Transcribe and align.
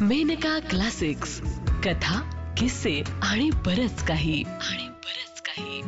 Maneka 0.00 0.58
classics. 0.58 1.40
कथा 1.84 2.20
किस्से 2.56 3.02
आणि 3.22 3.50
बरच 3.50 4.06
काही. 4.06 4.42
आणि 4.42 4.88
बरच 4.88 5.42
काही. 5.42 5.82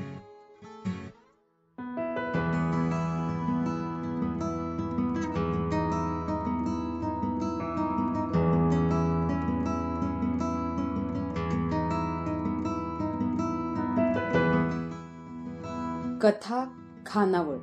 कथा 16.19 16.65
खानावळ. 17.07 17.57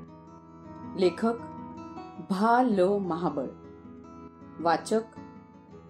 लेखक 0.99 1.33
भा 2.29 2.61
ल 2.61 2.97
महाबळ. 2.97 3.45
वाचक 4.59 5.01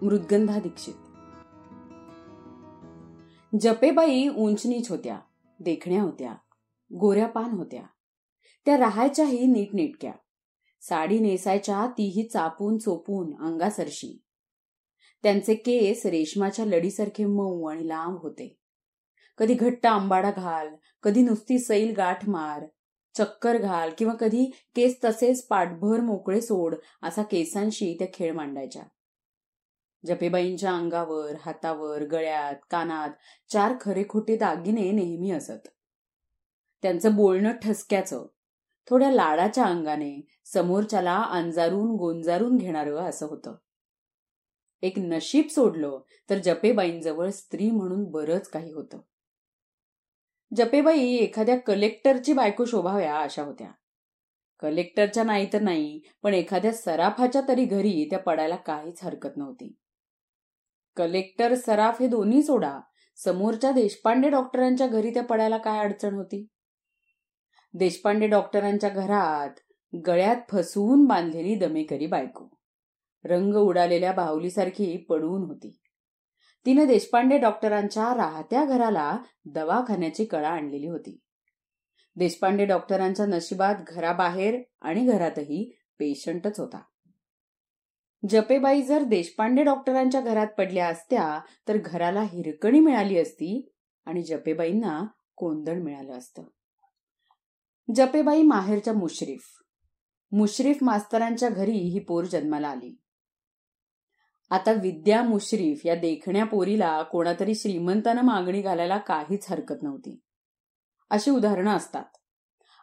मृदगंधा 0.02 0.58
दीक्षित. 0.58 0.94
जपेबाई 3.60 4.28
उंचनीच 4.28 4.90
होत्या 4.90 5.18
देखण्या 5.60 6.02
होत्या 6.02 6.34
गोऱ्या 7.00 7.26
पान 7.26 7.50
होत्या. 7.50 7.82
त्या 8.66 8.78
राहायच्याही 8.78 9.46
नीटनेटक्या. 9.46 10.12
साडी 10.80 11.18
नेसायच्या 11.18 11.86
तीही 11.86 12.28
चापून 12.28 12.78
चोपून 12.78 13.46
अंगासरशी. 13.46 14.22
त्यांचे 15.22 15.54
केस 15.54 16.06
रेशमाच्या 16.06 16.64
लडीसारखे 16.64 17.24
मऊ 17.24 17.64
आणि 17.64 17.88
लांब 17.88 18.18
होते. 18.18 18.58
कधी 19.38 19.54
घट्ट 19.54 19.86
आंबाडा 19.86 20.30
घाल 20.30 20.68
कधी 21.02 21.22
नुसती 21.22 21.58
सैल 21.58 21.94
गाठ 21.96 22.28
मार 22.28 22.66
चक्कर 23.14 23.58
घाल 23.58 23.90
किंवा 23.98 24.14
कधी 24.14 24.44
केस 24.76 24.98
तसेच 25.04 25.46
पाठभर 25.46 26.00
मोकळे 26.00 26.40
सोड 26.40 26.74
असा 27.02 27.22
केसांशी 27.22 27.96
त्या 27.98 28.08
खेळ 28.14 28.32
मांडायच्या. 28.32 28.82
जपेबाईंच्या 30.06 30.72
अंगावर 30.72 31.34
हातावर 31.40 32.02
गळ्यात 32.02 32.54
कानात 32.70 33.10
चार 33.52 33.72
खरे 33.80 34.04
खोटे 34.08 34.36
दागिने 34.36 34.90
नेहमी 34.90 35.30
असत. 35.30 35.68
त्यांचं 36.82 37.16
बोलणं 37.16 37.52
ठसक्याचं 37.52 38.26
थोड्या 38.90 39.10
लाडाच्या 39.10 39.64
अंगाने 39.64 40.26
समोरच्याला 40.44 41.22
अंजारून 41.22 41.96
गोंजारून 41.96 42.56
घेणारं 42.56 42.96
असं 42.96 43.26
होतं. 43.26 43.54
एक 44.82 44.98
नशीब 44.98 45.48
सोडलं 45.48 45.98
तर 46.30 46.38
जपेबाईंजवळ 46.38 47.30
स्त्री 47.30 47.70
म्हणून 47.70 48.04
बरंच 48.04 48.48
काही 48.48 48.72
होतं. 48.72 48.98
जपेबाई 50.56 51.14
एखाद्या 51.14 51.58
कलेक्टरची 51.58 52.32
बायको 52.32 52.64
शोभाव्या 52.64 53.18
अशा 53.18 53.42
होत्या. 53.42 53.70
कलेक्टरच्या 54.60 55.24
नाही 55.24 55.52
तर 55.52 55.60
नाही 55.60 56.00
पण 56.22 56.34
एखाद्या 56.34 56.72
सराफाच्या 56.72 57.42
तरी 57.48 57.64
घरी 57.64 58.06
त्या 58.10 58.18
पडायला 58.18 58.56
काहीच 58.56 59.04
हरकत 59.04 59.36
नव्हती. 59.36 59.74
कलेक्टर 60.96 61.54
सराफ 61.54 62.02
हे 62.02 62.08
दोन्ही 62.08 62.42
सोडा. 62.42 62.80
समोरच्या 63.24 63.72
देशपांडे 63.72 64.28
डॉक्टरांच्या 64.28 64.86
घरी 64.86 65.10
त्या 65.10 65.22
पडायला 65.22 65.56
काय 65.56 65.78
अडचण 65.78 66.14
होती? 66.14 66.46
देशपांडे 67.74 68.26
डॉक्टरांच्या 68.26 68.90
घरात 68.90 69.50
गळ्यात 70.06 70.36
फसवून 70.52 71.04
बांधलेली 71.04 71.54
दमेकरी 71.54 72.06
बायको. 72.06 72.48
रंग 73.24 73.54
उडालेल्या 73.54 74.12
बाहुलीसारखी 74.12 74.96
पडून 74.96 75.42
होती. 75.42 75.78
तिनं 76.66 76.86
देशपांडे 76.86 77.38
डॉक्टरांच्या 77.38 78.14
राहत्या 78.16 78.64
घराला 78.64 79.18
दवाखान्याची 79.44 80.24
कळा 80.24 80.48
आणलेली 80.48 80.86
होती. 80.86 81.20
देशपांडे 82.16 82.64
डॉक्टरांच्या 82.64 83.26
नशिबात 83.26 83.74
घराबाहेर 83.88 84.62
आणि 84.80 85.06
घरातही 85.06 85.76
पेशंटच 85.98 86.60
होता. 86.60 86.80
जपेबाई 88.28 88.82
जर 88.82 89.02
देशपांडे 89.02 89.62
डॉक्टरांच्या 89.62 90.20
घरात 90.20 90.46
पडल्या 90.46 90.88
असत्या 90.88 91.40
तर 91.68 91.76
घराला 91.76 92.22
हिरकणी 92.22 92.80
मिळाली 92.80 93.18
असती 93.18 93.72
आणि 94.06 94.22
जपेबाईंना 94.22 95.04
कोंदण 95.36 95.82
मिळालं 95.82 96.12
असतं. 96.12 96.42
जपेबाई 97.94 98.42
माहेरच्या 98.42 98.92
मुश्रीफ. 98.92 99.44
मुश्रीफ 100.32 100.78
मास्तरांच्या 100.82 101.48
घरी 101.48 101.72
ही 101.72 101.98
पोर 101.98 102.24
जन्माला 102.24 102.68
आली. 102.68 103.00
आता 104.50 104.72
विद्या 104.72 105.22
मुश्रीफ 105.22 105.86
या 105.86 105.94
देखण्या 105.94 106.44
पोरीला 106.44 107.02
कोणातरी 107.02 107.54
श्रीमंतानं 107.54 108.22
मागणी 108.22 108.62
घालायला 108.62 108.98
काहीच 108.98 109.50
हरकत 109.50 109.82
नव्हती. 109.82 110.20
अशी 111.10 111.30
उदाहरणं 111.30 111.76
असतात. 111.76 112.15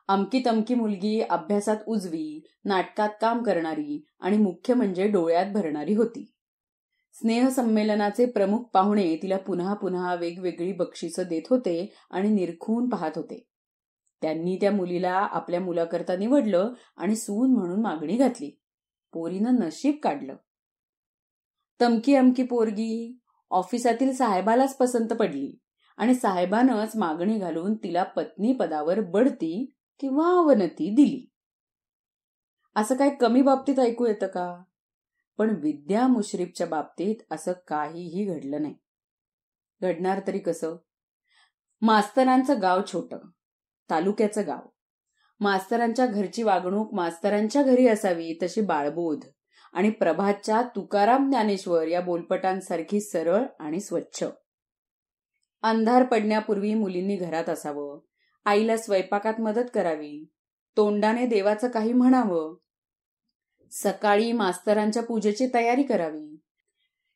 अमकी 0.08 0.42
तमकी 0.46 0.76
मुलगी 0.76 1.22
अभ्यासात 1.22 1.78
उजवी 1.88 2.42
नाटकात 2.66 3.10
काम 3.22 3.44
करणारी 3.44 4.06
आणि 4.20 4.38
मुख्य 4.38 4.74
म्हणजे 4.74 5.08
डोळ्यात 5.08 5.46
भरणारी 5.54 5.94
होती. 5.94 6.34
स्नेहसंमेलनाचे 7.14 8.26
प्रमुख 8.26 8.60
पाहुणे 8.60 9.16
तिला 9.16 9.38
पुन्हा 9.38 9.74
पुन्हा 9.74 10.16
वेगवेगळी 10.16 10.74
बक्षिसं 10.74 11.24
देत 11.30 11.42
होते 11.50 11.94
आणि 12.12 12.30
निरखून 12.30 12.90
पाहत 12.90 13.12
होते. 13.16 13.46
त्यांनी 14.22 14.58
त्या 14.62 14.72
मुलीला 14.72 15.14
आपल्या 15.14 15.60
मुलाकरता 15.60 16.16
निवडलं 16.16 16.74
आणि 16.98 17.16
सून 17.16 17.54
म्हणून 17.54 17.82
मागणी 17.82 18.18
घातली. 18.18 18.60
पोरीनं 19.14 19.56
नशीब 19.56 19.96
काढलं. 20.04 20.36
तमकी 21.82 22.16
अमकी 22.16 22.44
पोरगी 22.44 23.20
ऑफिसातील 23.52 24.14
साहेबालाच 24.14 24.78
पसंत 24.78 25.08
पडली 25.08 25.60
आणि 25.98 26.16
साहेबानंच 26.16 26.92
मागणी 26.96 27.40
घालून 27.40 27.76
तिला 27.76 28.04
पत्नी 28.04 28.54
पदावर 28.54 29.00
बढती 29.02 29.74
किंवा 30.00 30.28
अवनती 30.28 30.96
दिली. 30.96 31.30
असं 32.76 32.96
काय 32.96 33.10
कमी 33.10 33.42
बाबतीत 33.42 33.80
ऐकू 33.80 34.06
येतं 34.06 34.28
का? 34.28 34.64
पण 35.38 35.50
विद्या 35.50 36.08
मुश्रीफच्या 36.08 36.68
बाबतीत 36.68 37.16
असं 37.32 37.52
काहीही 37.68 38.26
घडलं 38.26 38.62
नाही. 38.62 38.76
घडणार 39.82 40.22
तरी 40.28 40.40
कसं? 40.40 40.76
मास्तरांचं 41.82 42.62
गाव 42.62 42.82
छोट 42.94 43.16
तालुक्याचं 43.90 44.48
गाव. 44.48 44.60
मास्तरांच्या 45.40 46.06
घरची 46.06 46.44
वागणूक 46.44 46.94
मास्तरांच्या 46.94 47.64
घरी 47.64 47.88
असावी 47.88 48.34
तशी 48.44 48.62
बाळबोध 48.62 49.26
आणि 49.74 49.90
प्रभातच्या 49.90 50.62
तुकाराम 50.62 51.30
ज्ञानेश्वर 51.30 51.88
या 51.88 52.02
बोलपटांसारखी 52.02 53.02
सरळ 53.02 53.46
आणि 53.60 53.80
स्वच्छ. 53.80 54.26
अंधार 55.62 56.04
पडण्यापूर्वी 56.04 56.74
मुलींनी 56.74 57.16
घरात 57.16 57.50
असावं 57.50 58.00
आईला 58.46 58.78
स्वयंपाकात 58.78 59.42
मदत 59.42 59.70
करावी. 59.74 60.26
तोंडाने 60.78 61.26
देवाचं 61.26 61.68
काही 61.68 61.94
म्हणावं. 61.94 62.56
सकाळी 63.72 64.32
मास्तरांच्या 64.32 65.04
पूजेची 65.04 65.48
तयारी 65.54 65.84
करावी. 65.84 66.38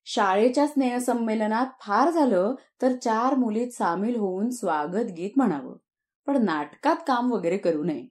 शाळेच्या 0.06 0.68
स्नेहसंमेलनात 0.68 1.66
फार 1.82 2.10
झालं 2.10 2.56
तर 2.82 2.92
चार 2.92 3.36
मुलीत 3.36 3.72
सामील 3.72 4.16
होऊन 4.16 4.50
स्वागत 4.50 5.12
गीत 5.12 5.30
म्हणावं. 5.38 5.76
पण 6.26 6.46
नाटकात 6.46 6.96
काम 7.08 7.32
वगैरे 7.32 7.58
करू 7.58 7.84
नये. 7.84 8.08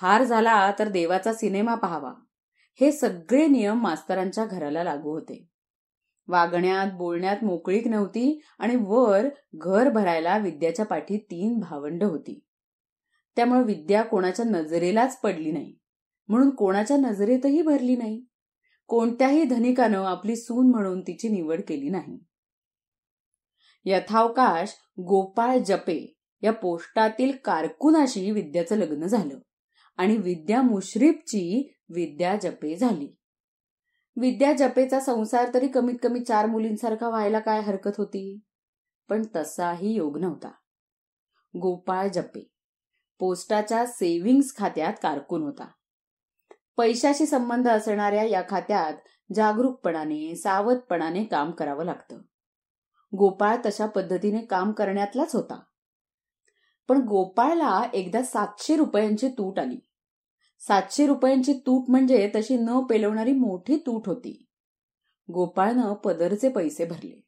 फार 0.00 0.24
झाला 0.24 0.72
तर 0.78 0.88
देवाचा 0.88 1.32
सिनेमा 1.32 1.74
पाहावा. 1.74 2.14
हे 2.80 2.92
सगळे 2.92 3.46
नियम 3.46 3.82
मास्तरांच्या 3.82 4.44
घराला 4.44 4.84
लागू 4.84 5.10
होते. 5.10 5.47
वागण्यात 6.28 6.86
बोलण्यात 6.92 7.44
मोकळीक 7.44 7.88
नव्हती 7.88 8.40
आणि 8.58 8.76
वर 8.80 9.26
घर 9.54 9.90
भरायला 9.90 10.38
विद्याच्या 10.38 10.84
पाठी 10.84 11.18
तीन 11.18 11.58
भावंड 11.58 12.04
होती. 12.04 12.44
त्यामुळे 13.36 13.62
विद्या 13.62 14.02
कोणाच्या 14.02 14.44
नजरेलाच 14.44 15.20
पडली 15.20 15.52
नाही. 15.52 15.76
म्हणून 16.28 16.50
कोणाच्या 16.50 16.96
नजरेतही 16.96 17.62
भरली 17.62 17.96
नाही. 17.96 18.24
कोणत्याही 18.86 19.44
धनिकानं 19.44 20.04
आपली 20.04 20.36
सून 20.36 20.70
म्हणून 20.70 21.00
तिची 21.00 21.28
निवड 21.28 21.60
केली 21.68 21.88
नाही. 21.88 22.18
यथावकाश 23.84 24.68
गोपाळ 24.98 25.58
जपे 25.58 26.16
या 26.42 26.52
पोस्टातील 26.52 27.32
कारकुनाशी 27.44 28.30
विद्याचं 28.30 28.76
लग्न 28.76 29.06
झालं 29.06 29.38
आणि 29.96 30.16
विद्या 30.16 30.62
मुश्रीफची 30.62 31.74
विद्या 31.88 32.36
जपे 32.36 32.76
झाली. 32.76 33.17
विद्या 34.20 34.52
जपेचा 34.52 35.00
संसार 35.00 35.54
तरी 35.54 35.68
कमीत 35.68 35.94
कमी 36.02 36.20
चार 36.20 36.46
मुलींसारखा 36.46 37.08
व्हायला 37.08 37.38
काय 37.38 37.60
हरकत 37.60 37.90
होती? 37.98 38.40
पण 39.08 39.22
तसाही 39.36 39.92
योग 39.92 40.18
नव्हता. 40.18 40.48
गोपाळ 41.58 42.08
जपे. 42.08 42.50
पोस्टाच्या 43.18 43.86
सेव्हिंग्स 43.86 44.56
खात्यात 44.56 44.92
कारकून 45.02 45.42
होता. 45.42 45.68
पैशाशी 46.76 47.26
संबंध 47.26 47.68
असणाऱ्या 47.68 48.22
या 48.22 48.42
खात्यात 48.48 48.94
जागरूकपणाने 49.34 50.36
सावधपणाने 50.36 51.24
काम 51.24 51.50
करावं 51.50 51.84
लागतं. 51.84 52.18
गोपाळ 53.16 53.56
तशा 53.66 53.86
पद्धतीने 53.86 54.44
काम 54.44 54.72
करण्यातलाच 54.72 55.34
होता. 55.34 55.60
पण 56.88 57.02
गोपाळला 57.02 57.82
एकदा 57.92 58.22
सातशे 58.22 58.76
रुपयांची 58.76 59.28
तूट 59.28 59.58
आली. 59.58 59.87
सातशे 60.58 61.06
रुपयांची 61.06 61.52
तूट 61.52 61.90
म्हणजे 61.90 62.30
तशी 62.34 62.56
न 62.56 62.80
पेलवणारी 62.84 63.32
मोठी 63.32 63.76
तूट 63.76 64.08
होती. 64.08 64.46
गोपाळनं 65.32 65.94
पदरचे 65.94 66.48
पैसे 66.48 66.84
भरले. 66.84 67.24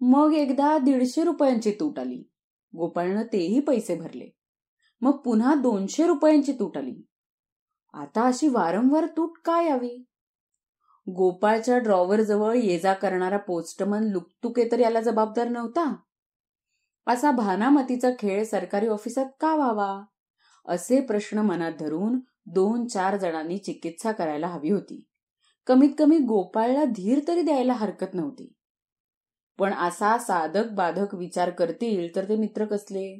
मग 0.00 0.32
एकदा 0.34 0.78
दीडशे 0.78 1.24
रुपयांची 1.24 1.72
तूट 1.80 1.98
आली. 1.98 2.22
गोपाळनं 2.76 3.22
तेही 3.22 3.60
पैसे 3.60 3.94
भरले. 3.94 4.28
मग 5.00 5.16
पुन्हा 5.16 5.54
दोनशे 5.54 6.06
रुपयांची 6.06 6.52
तूट 6.52 6.78
आली. 6.78 7.06
आता 7.92 8.26
अशी 8.26 8.48
वारंवार 8.48 9.06
तूट 9.06 9.38
काय 9.44 9.66
यावी? 9.66 10.04
गोपाळच्या 11.08 11.78
ड्रॉवर 11.78 12.20
जवळ 12.20 12.54
ये 12.54 12.78
जा 12.78 12.92
करणारा 12.92 13.36
पोस्टमन 13.36 14.04
लुकतुके 14.04 14.68
तर 14.72 14.78
याला 14.78 15.00
जबाबदार 15.00 15.48
नव्हता? 15.48 15.96
असा 17.06 17.30
भानामतीचा 17.30 18.10
खेळ 18.18 18.44
सरकारी 18.44 18.86
ऑफिसात 18.86 19.26
का 19.40 19.54
व्हावा? 19.54 20.04
असे 20.68 21.00
प्रश्न 21.00 21.38
मनात 21.38 21.72
धरून 21.80 22.20
दोन 22.46 22.86
चार 22.86 23.16
जणांनी 23.16 23.58
चिकित्सा 23.58 24.12
करायला 24.12 24.46
हवी 24.46 24.70
होती. 24.70 25.06
कमीत 25.66 25.88
कमी 25.98 26.18
गोपाळला 26.18 26.84
धीर 26.84 27.20
तरी 27.28 27.42
द्यायला 27.42 27.72
हरकत 27.72 28.14
नव्हती. 28.14 28.52
पण 29.58 29.74
असा 29.74 30.18
साधक 30.18 30.70
बाधक 30.70 31.14
विचार 31.14 31.50
करतील 31.50 32.16
तर 32.16 32.28
ते 32.28 32.36
मित्र 32.36 32.64
कसले? 32.64 33.14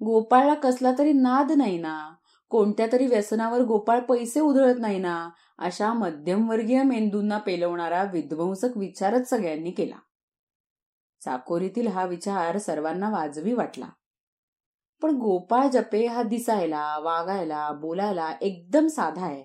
गोपाळला 0.00 0.54
कसला 0.54 0.92
तरी 0.98 1.12
नाद 1.12 1.52
नाही 1.52 1.78
ना 1.78 2.14
कोणत्या 2.50 2.86
तरी 2.92 3.06
व्यसनावर 3.06 3.60
गोपाळ 3.60 4.00
पैसे 4.00 4.40
उधळत 4.40 4.74
नाही 4.78 4.98
ना 4.98 5.28
अशा 5.58 5.92
मध्यमवर्गीय 5.92 6.82
मेंदूंना 6.82 7.38
पेलवणारा 7.38 8.02
विध्वंसक 8.02 8.76
विचारच 8.76 9.30
सगळ्यांनी 9.30 9.70
केला. 9.70 9.96
चाकोरीतील 11.24 11.86
हा 11.86 12.04
विचार 12.04 12.58
सर्वांना 12.58 13.10
वाजवी 13.10 13.52
वाटला. 13.52 13.88
पण 15.02 15.10
गोपाळ 15.10 15.68
जपे 15.68 16.06
हा 16.06 16.22
दिसायला 16.22 16.98
वागायला 16.98 17.72
बोलायला 17.72 18.32
एकदम 18.40 18.86
साधा 18.86 19.26
आहे. 19.26 19.44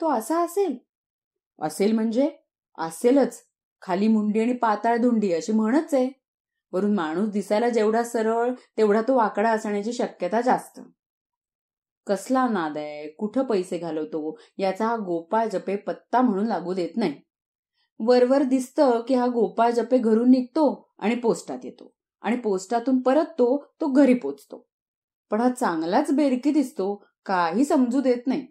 तो 0.00 0.10
असा 0.10 0.40
असेल? 0.40 0.78
असेल 1.60 1.92
म्हणजे? 1.92 2.30
असेलच. 2.78 3.46
खाली 3.82 4.08
मुंडी 4.08 4.40
आणि 4.40 4.52
पाताळ 4.52 4.96
धुंडी 4.96 5.32
अशी 5.32 5.52
म्हणच 5.52 5.94
आहे. 5.94 6.10
वरून 6.72 6.94
माणूस 6.94 7.28
दिसायला 7.28 7.68
जेवढा 7.68 8.02
सरळ 8.02 8.52
तेवढा 8.76 9.02
तो 9.02 9.16
वाकडा 9.16 9.50
असण्याची 9.50 9.92
शक्यता 9.92 10.40
जास्त. 10.40 10.80
कसला 12.06 12.48
नाद 12.48 12.76
आहे? 12.76 13.08
कुठं 13.08 13.44
पैसे 13.44 13.78
घालवतो? 13.78 14.38
याचा 14.58 14.86
हा 14.86 14.96
गोपाळ 14.96 15.48
जपे 15.48 15.76
पत्ता 15.76 16.20
म्हणून 16.20 16.46
लागू 16.46 16.74
देत 16.74 16.96
नाही. 16.96 17.20
वरवर 18.00 18.42
दिसतं 18.42 19.00
की 19.08 19.14
हा 19.14 19.26
गोपाळ 19.26 19.70
जपे 19.70 19.98
घरून 19.98 20.30
निघतो 20.30 20.92
आणि 20.98 21.14
पोस्टात 21.14 21.58
येतो. 21.64 21.95
आणि 22.22 22.36
पोस्टातून 22.36 23.02
परत 23.02 23.24
तो 23.24 23.64
तो 23.80 23.92
घरी 23.92 24.14
पोचतो. 24.14 24.66
पण 25.30 25.40
हा 25.40 25.50
चांगलाच 25.50 26.12
बेरकी 26.12 26.50
दिसतो 26.50 27.04
काही 27.26 27.64
समजू 27.64 28.00
देत 28.00 28.26
नाही. 28.26 28.46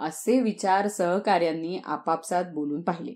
असे 0.00 0.40
विचार 0.40 0.88
सहकार्यांनी 0.88 1.78
आपापसात 1.84 2.44
बोलून 2.54 2.82
पाहिले. 2.82 3.14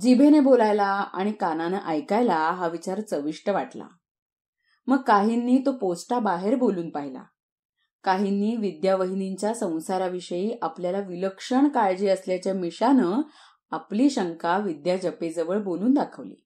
जिभेने 0.00 0.40
बोलायला 0.40 0.88
आणि 0.88 1.32
कानानं 1.32 1.78
ऐकायला 1.86 2.50
हा 2.50 2.68
विचार 2.68 3.00
चविष्ट 3.00 3.50
वाटला. 3.50 3.86
मग 4.86 5.02
काहींनी 5.02 5.58
तो 5.66 5.72
पोस्टा 5.72 6.18
बाहेर 6.18 6.54
बोलून 6.54 6.90
पाहिला. 6.90 7.22
काहींनी 8.04 8.56
विद्यावहिनींच्या 8.56 9.54
संसाराविषयी 9.54 10.58
आपल्याला 10.62 10.98
विलक्षण 10.98 11.68
काळजी 11.68 12.08
असल्याच्या 12.08 12.54
मिशानं 12.54 13.22
आपली 13.70 14.10
शंका 14.10 14.58
विद्या 14.58 14.96
जपेजवळ 14.96 15.62
बोलून 15.62 15.94
दाखवली. 15.94 16.41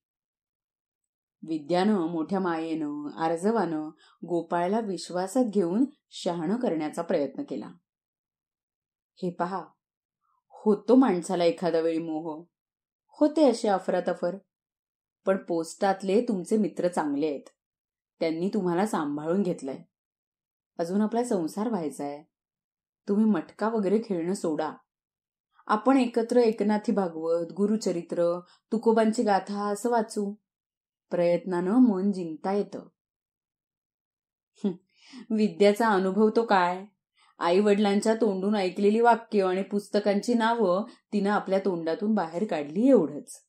विद्यानं 1.48 2.06
मोठ्या 2.06 2.40
मायेनं 2.40 3.10
आर्जवानं 3.16 3.90
गोपाळला 4.26 4.80
विश्वासात 4.80 5.44
घेऊन 5.44 5.84
शहाणं 6.10 6.56
करण्याचा 6.56 7.02
प्रयत्न 7.02 7.42
केला. 7.42 7.66
हे 9.22 9.30
पहा 9.30 9.64
होतो 10.48 10.94
माणसाला 10.94 11.44
एखादा 11.44 11.80
वेळी 11.80 11.98
मोह. 11.98 12.44
होते 13.08 13.50
असे 13.50 13.68
अफरातफर. 13.68 14.36
पण 15.26 15.36
पोस्टातले 15.36 16.20
तुमचे 16.20 16.56
मित्र 16.56 16.88
चांगले 16.88 17.26
आहेत. 17.26 17.48
त्यांनी 18.20 18.50
तुम्हाला 18.54 18.86
सांभाळून 18.86 19.42
घेतलंय. 19.42 19.78
अजून 20.78 21.00
आपला 21.00 21.24
संसार 21.24 21.68
व्हायचा 21.68 22.04
आहे 22.04 22.22
तुम्ही 23.08 23.24
मटका 23.24 23.68
वगैरे 23.68 24.00
खेळणं 24.04 24.34
सोडा. 24.34 24.72
आपण 25.66 25.96
एकत्र 25.96 26.36
एकनाथी 26.36 26.92
भागवत 26.92 27.52
गुरुचरित्र 27.52 28.40
तुकोबांची 28.72 29.22
गाथा 29.22 29.72
असं 29.72 29.90
वाचू. 29.90 30.34
प्रयत्नानं 31.10 31.72
मन 31.72 32.12
जिंकता 32.12 32.52
येतं. 32.52 32.88
विद्याचा 35.30 35.88
अनुभव 35.88 36.30
तो 36.36 36.42
काय? 36.42 36.84
आई 37.38 37.60
वडिलांच्या 37.60 38.14
तोंडून 38.14 38.56
ऐकलेली 38.56 39.00
वाक्य 39.00 39.42
आणि 39.42 39.62
पुस्तकांची 39.62 40.34
नावं 40.34 40.84
तिनं 41.12 41.30
आपल्या 41.30 41.58
तोंडातून 41.58 42.14
बाहेर 42.14 42.44
काढली 42.44 42.88
एवढंच. 42.88 43.42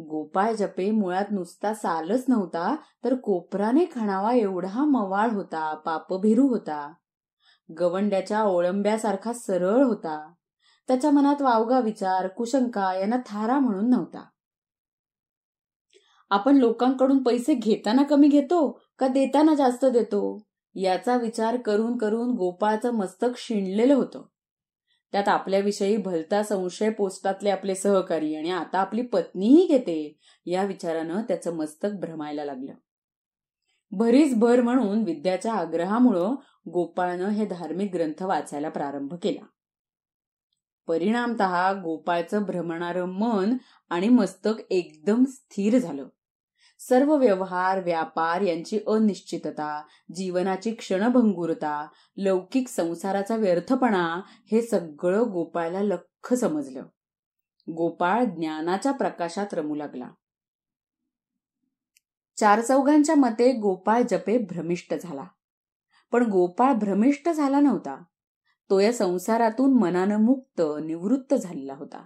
गोपाळ 0.00 0.52
जपे 0.52 0.90
मुळात 0.90 1.24
नुसता 1.30 1.74
सालच 1.74 2.24
नव्हता 2.28 2.76
तर 3.04 3.14
कोपराने 3.14 3.84
खणावा 3.94 4.32
एवढा 4.32 4.84
मवाळ 4.84 5.30
होता 5.30 5.74
पापभिरू 5.74 6.46
होता. 6.46 6.92
गवंड्याच्या 7.80 8.42
ओळंब्यासारखा 8.42 9.32
सरळ 9.32 9.84
होता. 9.84 10.32
त्याच्या 10.88 11.10
मनात 11.10 11.42
वावगा 11.42 11.80
विचार 11.80 12.28
कुशंका 12.28 12.94
यांना 12.94 13.16
थारा 13.26 13.58
म्हणून 13.58 13.90
नव्हता. 13.90 14.28
आपण 16.30 16.56
लोकांकडून 16.56 17.22
पैसे 17.22 17.54
घेताना 17.54 18.02
कमी 18.02 18.28
घेतो 18.28 18.82
का 18.98 19.08
देताना 19.08 19.54
जास्त 19.54 19.84
देतो? 19.84 20.46
याचा 20.74 21.16
विचार 21.16 21.56
करून 21.56 21.98
करून 21.98 22.30
गोपाळचं 22.30 22.90
मस्तक 22.90 23.28
शिणलेलं 23.36 23.94
होतं. 23.94 24.22
त्यात 25.12 25.28
आपल्याविषयी 25.28 25.96
भलता 25.96 26.42
संशय 26.42 26.90
पोस्टातले 26.90 27.50
आपले 27.50 27.74
सहकारी 27.74 28.34
आणि 28.34 28.50
आता 28.50 28.78
आपली 28.78 29.02
पत्नीही 29.02 29.66
घेते 29.66 30.18
या 30.46 30.64
विचारानं 30.64 31.22
त्याचं 31.22 31.56
मस्तक 31.56 31.88
भ्रमायला 32.00 32.44
लागलं. 32.44 32.72
भरीच 33.90 34.34
भर 34.34 34.60
म्हणून 34.60 35.02
विद्याच्या 35.02 35.54
आग्रहामुळं 35.54 36.34
गोपाळनं 36.70 37.28
हे 37.28 37.46
धार्मिक 37.46 37.92
ग्रंथ 37.94 38.22
वाचायला 38.22 38.68
प्रारंभ 38.68 39.14
केला. 39.14 39.46
परिणामत 40.86 41.42
गोपाळचं 41.82 42.42
भ्रमणारं 42.42 43.04
मन 43.04 43.56
आणि 43.90 44.08
मस्तक 44.08 44.72
एकदम 44.72 45.24
स्थिर 45.24 45.78
झालं. 45.78 46.08
सर्व 46.88 47.16
व्यवहार 47.16 47.84
व्यापार 47.84 48.40
यांची 48.40 48.78
अनिश्चितता 48.86 49.82
जीवनाची 50.14 50.74
क्षणभंगुरता 50.74 51.88
लौकिक 52.16 52.68
संसाराचा 52.68 53.36
व्यर्थपणा 53.36 54.20
हे 54.52 54.62
सगळं 54.62 55.22
गोपाळला 55.32 55.80
लख 55.80 56.34
समजलं. 56.34 56.82
गोपाळ 57.72 58.24
ज्ञानाच्या 58.24 58.92
प्रकाशात 58.92 59.46
रमू 59.52 59.74
लागला. 59.74 60.10
चार 62.36 62.60
चौघांच्या 62.60 63.14
मते 63.14 63.52
गोपाळ 63.52 64.02
जपे 64.10 64.38
भ्रमिष्ट 64.38 64.94
झाला. 64.94 65.24
पण 66.12 66.30
गोपाळ 66.30 66.72
भ्रमिष्ट 66.72 67.28
झाला 67.28 67.60
नव्हता. 67.60 68.02
तो 68.70 68.80
या 68.80 68.92
संसारातून 68.92 69.78
मनानं 69.78 70.20
मुक्त 70.20 70.62
निवृत्त 70.84 71.34
झालेला 71.34 71.74
होता. 71.74 72.04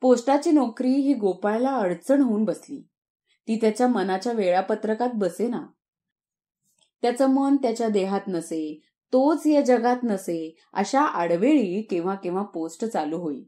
पोस्टाची 0.00 0.50
नोकरी 0.50 0.92
ही 0.92 1.14
गोपाळला 1.14 1.76
अडचण 1.76 2.22
होऊन 2.22 2.44
बसली. 2.44 2.88
ती 3.48 3.56
त्याच्या 3.56 3.86
मनाच्या 3.86 4.32
वेळापत्रकात 4.32 5.08
बसेना. 5.14 5.66
त्याचं 7.02 7.26
मन 7.26 7.56
त्याच्या 7.56 7.88
देहात 7.88 8.20
नसे 8.28 8.80
तोच 9.12 9.46
या 9.46 9.60
जगात 9.60 9.96
नसे 10.02 10.54
अशा 10.72 11.00
आडवेळी 11.00 11.82
केव्हा 11.82 12.14
केव्हा 12.14 12.42
पोस्ट 12.44 12.84
चालू 12.84 13.18
होईल 13.18 13.44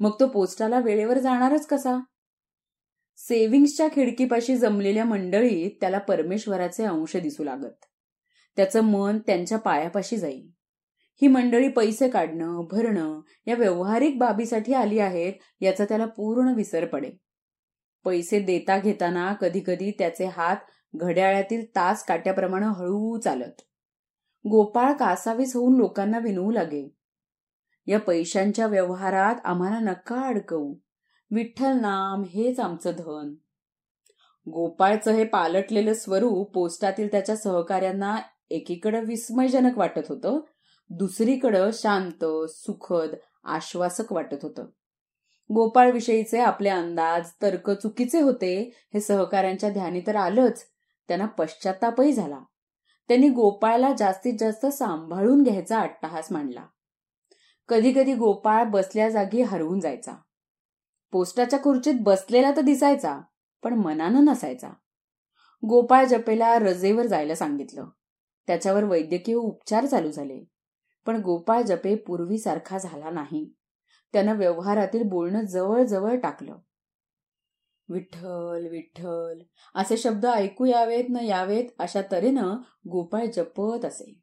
मग 0.00 0.10
तो 0.20 0.26
पोस्टाला 0.26 0.78
वेळेवर 0.80 1.18
जाणारच 1.18 1.66
कसा? 1.66 1.98
सेव्हिंग्सच्या 3.16 3.88
खिडकीपाशी 3.88 4.56
जमलेल्या 4.56 5.04
मंडळीत 5.04 5.70
त्याला 5.80 5.98
परमेश्वराचे 5.98 6.84
अंश 6.84 7.16
दिसू 7.16 7.44
लागत. 7.44 7.84
त्याचं 8.56 8.80
मन 8.80 9.18
त्यांच्या 9.18 9.58
पायापाशी 9.58 10.16
जाईल 10.16 10.50
ही 11.22 11.28
मंडळी 11.28 11.68
पैसे 11.68 12.08
काढणं 12.08 12.66
भरणं 12.70 13.20
या 13.46 13.54
व्यवहारिक 13.54 14.18
बाबीसाठी 14.18 14.74
आली 14.74 14.98
आहेत 14.98 15.32
याचा 15.60 15.84
त्याला 15.84 16.06
पूर्ण 16.06 16.54
विसर 16.54 16.86
पडेल 16.86 17.16
पैसे 18.04 18.40
देता 18.40 18.78
घेताना 18.78 19.32
कधीकधी 19.32 19.90
त्याचे 19.90 20.24
हात 20.24 20.56
घड्याळातील 20.96 21.64
तास 21.64 22.04
काट्याप्रमाणे 22.04 22.66
हळू 22.66 23.20
चालत. 23.20 23.60
गोपाळ 24.50 24.92
कासावीस 24.92 25.56
होऊन 25.56 25.76
लोकांना 25.76 26.18
विनवू 26.18 26.50
लागे. 26.50 26.94
या 27.86 27.98
पैशांच्या 27.98 28.66
व्यवहारात 28.66 29.34
आम्हाला 29.44 29.80
नका 29.80 30.20
अडकवू. 30.20 30.74
विठ्ठल 31.30 31.80
नाम 31.80 32.22
हेच 32.22 32.60
आमचं 32.60 32.92
धन. 32.98 33.34
गोपाळचं 34.50 35.10
हे 35.10 35.24
पालटलेलं 35.24 35.94
स्वरूप 35.94 36.52
पोस्टातील 36.52 37.08
त्याच्या 37.10 37.36
सहकार्यांना 37.36 38.16
एकीकडे 38.50 39.00
विस्मयजनक 39.00 39.78
वाटत 39.78 40.08
होतं 40.08 40.40
दुसरीकडं 40.90 41.70
शांत 41.72 42.50
सुखद 42.50 43.14
आश्वासक 43.44 44.12
वाटत 44.12 44.36
होतं. 44.42 44.66
गोपाळविषयीचे 45.50 46.38
आपले 46.38 46.68
अंदाज 46.68 47.30
तर्क 47.42 47.70
चुकीचे 47.70 48.20
होते 48.20 48.72
हे 48.94 49.00
सहकाऱ्यांच्या 49.00 49.70
ध्यानी 49.70 50.00
तर 50.06 50.16
आलंच. 50.16 50.64
त्यांना 51.08 51.26
पश्चातापही 51.26 52.12
झाला. 52.12 52.40
त्यांनी 53.08 53.28
गोपाळला 53.28 53.92
जास्तीत 53.98 54.32
जास्त 54.40 54.66
सांभाळून 54.66 55.42
घ्यायचा 55.42 55.80
अट्टहास 55.80 56.32
मांडला. 56.32 56.66
कधी 57.68 57.92
कधी 57.92 58.14
गोपाळ 58.14 58.64
बसल्या 58.64 59.08
जागी 59.08 59.42
हरवून 59.42 59.80
जायचा. 59.80 60.12
पोस्टाच्या 61.12 61.58
खुर्चीत 61.58 61.94
बसलेला 62.00 62.50
तर 62.50 62.60
दिसायचा 62.60 63.20
पण 63.62 63.74
मनानं 63.74 64.24
नसायचा. 64.24 64.68
गोपाळ 65.68 66.04
जपेला 66.04 66.58
रजेवर 66.58 67.06
जायला 67.06 67.34
सांगितलं. 67.34 67.88
त्याच्यावर 68.46 68.84
वैद्यकीय 68.84 69.34
उपचार 69.34 69.86
चालू 69.86 70.10
झाले. 70.10 70.44
पण 71.06 71.22
गोपाळ 71.22 71.62
जपे 71.62 71.94
पूर्वीसारखा 71.94 72.78
झाला 72.78 73.10
नाही. 73.10 73.52
त्यानं 74.12 74.36
व्यवहारातील 74.36 75.02
बोलणं 75.02 75.46
जवळ 75.86 76.16
टाकलं. 76.16 76.56
विठ्ठल 77.88 78.66
विठ्ठल 78.70 79.38
असे 79.74 79.96
शब्द 79.96 80.26
ऐकू 80.26 80.64
यावेत 80.64 81.04
न 81.10 81.16
यावेत 81.16 81.64
अशा 81.78 82.02
तऱ्हेनं 82.12 82.56
गोपाळ 82.88 83.26
जपत 83.26 83.84
असे. 83.84 84.20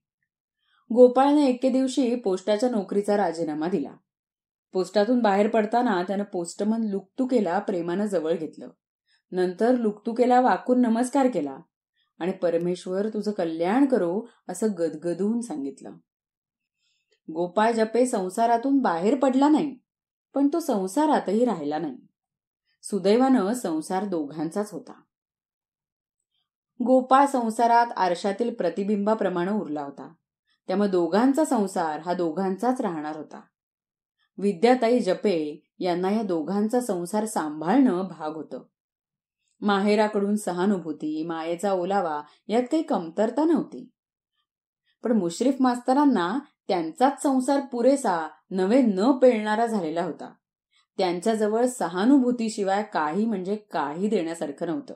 गोपाळने 0.93 1.47
एके 1.47 1.69
दिवशी 1.69 2.15
पोस्टाच्या 2.15 2.69
नोकरीचा 2.69 3.17
राजीनामा 3.17 3.67
दिला. 3.67 3.91
पोस्टातून 4.73 5.19
बाहेर 5.19 5.47
पडताना 5.47 6.03
त्यानं 6.03 6.23
पोस्टमन 6.23 6.83
लुकतुकेला 6.83 7.59
प्रेमानं 7.59 8.05
जवळ 8.05 8.33
घेतलं. 8.33 8.69
नंतर 9.31 9.75
लुकतुकेला 9.75 10.41
वाकून 10.41 10.81
नमस्कार 10.81 11.27
केला 11.27 11.57
आणि 12.19 12.31
परमेश्वर 12.31 13.09
तुझं 13.09 13.31
कल्याण 13.31 13.85
करो 13.85 14.27
असं 14.49 14.67
गदगदून 14.77 15.41
सांगितलं. 15.41 15.91
गोपाळ 17.33 17.71
जपे 17.71 18.05
संसारातून 18.05 18.79
बाहेर 18.79 19.19
पडला 19.19 19.49
नाही 19.49 19.79
पण 20.33 20.47
तो 20.47 20.59
संसारातही 20.59 21.45
राहिला 21.45 21.77
नाही. 21.77 21.97
सुदैवानं 22.83 23.53
संसार 23.53 24.05
दोघांचाच 24.05 24.71
होता. 24.71 24.93
गोपाळ 26.83 27.25
संसारात 27.25 27.87
आरशातील 27.97 28.53
प्रतिबिंबाप्रमाणे 28.53 29.51
उरला 29.51 29.81
होता. 29.81 30.13
त्यामुळे 30.67 30.89
दोघांचा 30.89 31.45
संसार 31.45 31.99
हा 31.99 32.13
दोघांचाच 32.13 32.81
राहणार 32.81 33.17
होता. 33.17 33.41
विद्याताई 34.37 34.99
जपे 34.99 35.67
यांना 35.79 36.11
या 36.11 36.23
दोघांचा 36.23 36.81
संसार 36.81 37.25
सांभाळणं 37.25 38.01
भाग 38.01 38.35
होतं. 38.35 38.63
माहेराकडून 39.61 40.35
सहानुभूती 40.35 41.25
मायेचा 41.25 41.71
ओलावा 41.71 42.21
यात 42.47 42.63
काही 42.63 42.83
कमतरता 42.83 43.43
नव्हती. 43.43 43.89
पण 45.03 45.11
मुश्रीफ 45.11 45.55
मास्तरांना 45.59 46.39
त्यांचाच 46.69 47.21
संसार 47.23 47.59
पुरेसा 47.71 48.29
नवे 48.51 48.81
न 48.81 49.11
पेळणारा 49.11 49.65
झालेला 49.65 50.03
होता. 50.03 50.33
त्यांच्याजवळ 50.97 51.65
सहानुभूतीशिवाय 51.65 52.83
काही 52.83 53.25
म्हणजे 53.25 53.55
काही 53.55 54.07
देण्यासारखं 54.07 54.65
नव्हतं. 54.65 54.95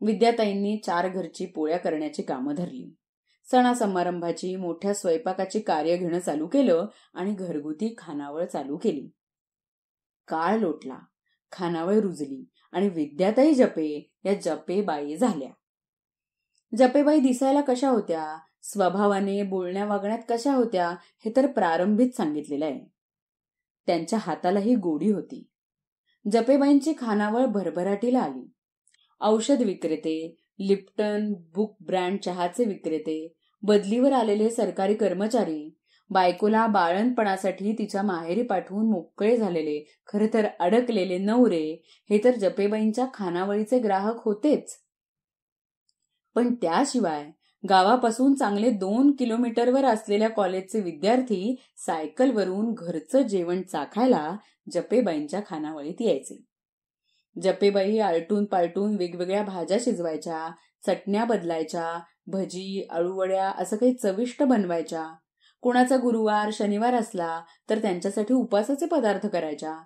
विद्याताईंनी 0.00 0.76
चार 0.86 1.08
घरची 1.08 1.46
पोळ्या 1.46 1.78
करण्याची 1.78 2.22
कामं 2.22 2.54
धरली. 2.54 2.94
सणा 3.50 3.74
समारंभाची 3.74 4.56
मोठ्या 4.56 4.94
स्वयंपाकाची 4.94 5.60
कार्य 5.60 5.96
घेणं 5.96 6.18
चालू 6.18 6.46
केलं 6.46 6.86
आणि 7.14 7.34
घरगुती 7.34 7.94
खानावळ 7.98 8.44
चालू 8.44 8.76
केली. 8.76 9.10
काळ 10.28 10.58
लोटला. 10.58 10.98
खानावळ 11.52 11.94
रुजली 11.94 12.50
आणि 12.72 12.88
विद्याताई 12.88 13.54
जपे 13.54 14.12
या 14.24 14.34
जपेबाई 14.34 15.16
झाल्या. 15.16 15.50
जपेबाई 16.76 17.20
दिसायला 17.20 17.60
कशा 17.60 17.88
होत्या? 17.88 18.38
स्वभावाने 18.62 19.42
बोलण्या 19.42 19.84
वागण्यात 19.84 20.18
कशा 20.28 20.54
होत्या 20.54 20.88
हे 21.24 21.32
तर 21.36 21.46
प्रारंभीच 21.46 22.16
सांगितलेलं 22.16 22.64
आहे. 22.64 22.80
त्यांच्या 23.86 24.18
हातालाही 24.22 24.74
गोडी 24.74 25.10
होती. 25.10 25.48
जपेबाईंची 26.32 26.92
खानावळ 26.98 27.46
भरभराटीला 27.46 28.20
आली. 28.20 28.50
औषध 29.20 29.62
विक्रेते 29.62 30.36
लिप्टन 30.58 31.34
बुक 31.54 31.76
ब्रँड 31.80 32.18
चहाचे 32.18 32.64
विक्रेते 32.64 33.34
बदलीवर 33.62 34.12
आलेले 34.12 34.50
सरकारी 34.50 34.94
कर्मचारी 34.94 35.78
बायकोला 36.10 36.66
बाळणपणासाठी 36.66 37.72
तिच्या 37.72 38.02
माहेरी 38.02 38.42
पाठवून 38.42 38.90
मोकळे 38.90 39.36
झालेले 39.36 39.94
खर 40.06 40.26
तर 40.34 40.46
अडकलेले 40.60 41.18
नवरे 41.18 41.82
हे 42.10 42.20
तर 42.24 42.30
जपेबाईंच्या 42.30 43.06
खानावळीचे 43.14 43.78
ग्राहक 43.78 44.14
होतेच. 44.24 44.76
पण 46.34 46.54
त्याशिवाय 46.54 47.30
गावापासून 47.68 48.34
चांगले 48.34 48.70
दोन 48.70 49.10
किलोमीटरवर 49.18 49.84
असलेल्या 49.84 50.30
कॉलेजचे 50.30 50.80
विद्यार्थी 50.80 51.56
सायकलवरून 51.76 52.74
घरचं 52.74 53.22
जेवण 53.22 53.62
चाखायला 53.62 54.36
जपेबाईंच्या 54.72 55.40
खानावळीत 55.46 56.00
यायचे. 56.00 56.44
जपेबाई 57.42 57.98
आलटून 57.98 58.44
पालटून 58.44 58.96
वेगवेगळ्या 58.96 59.42
भाज्या 59.42 59.76
शिजवायच्या 59.80 60.50
चटण्या 60.86 61.24
बदलायच्या 61.24 62.00
भजी 62.26 62.86
अळूवड्या 62.90 63.48
असं 63.48 63.76
काही 63.76 63.94
चविष्ट 63.94 64.42
बनवायच्या. 64.42 65.06
कोणाचा 65.60 65.96
गुरुवार 65.96 66.50
शनिवार 66.52 66.94
असला 66.94 67.42
तर 67.70 67.78
त्यांच्यासाठी 67.78 68.34
उपासाचे 68.34 68.86
पदार्थ 68.86 69.26
करायच्या. 69.26 69.76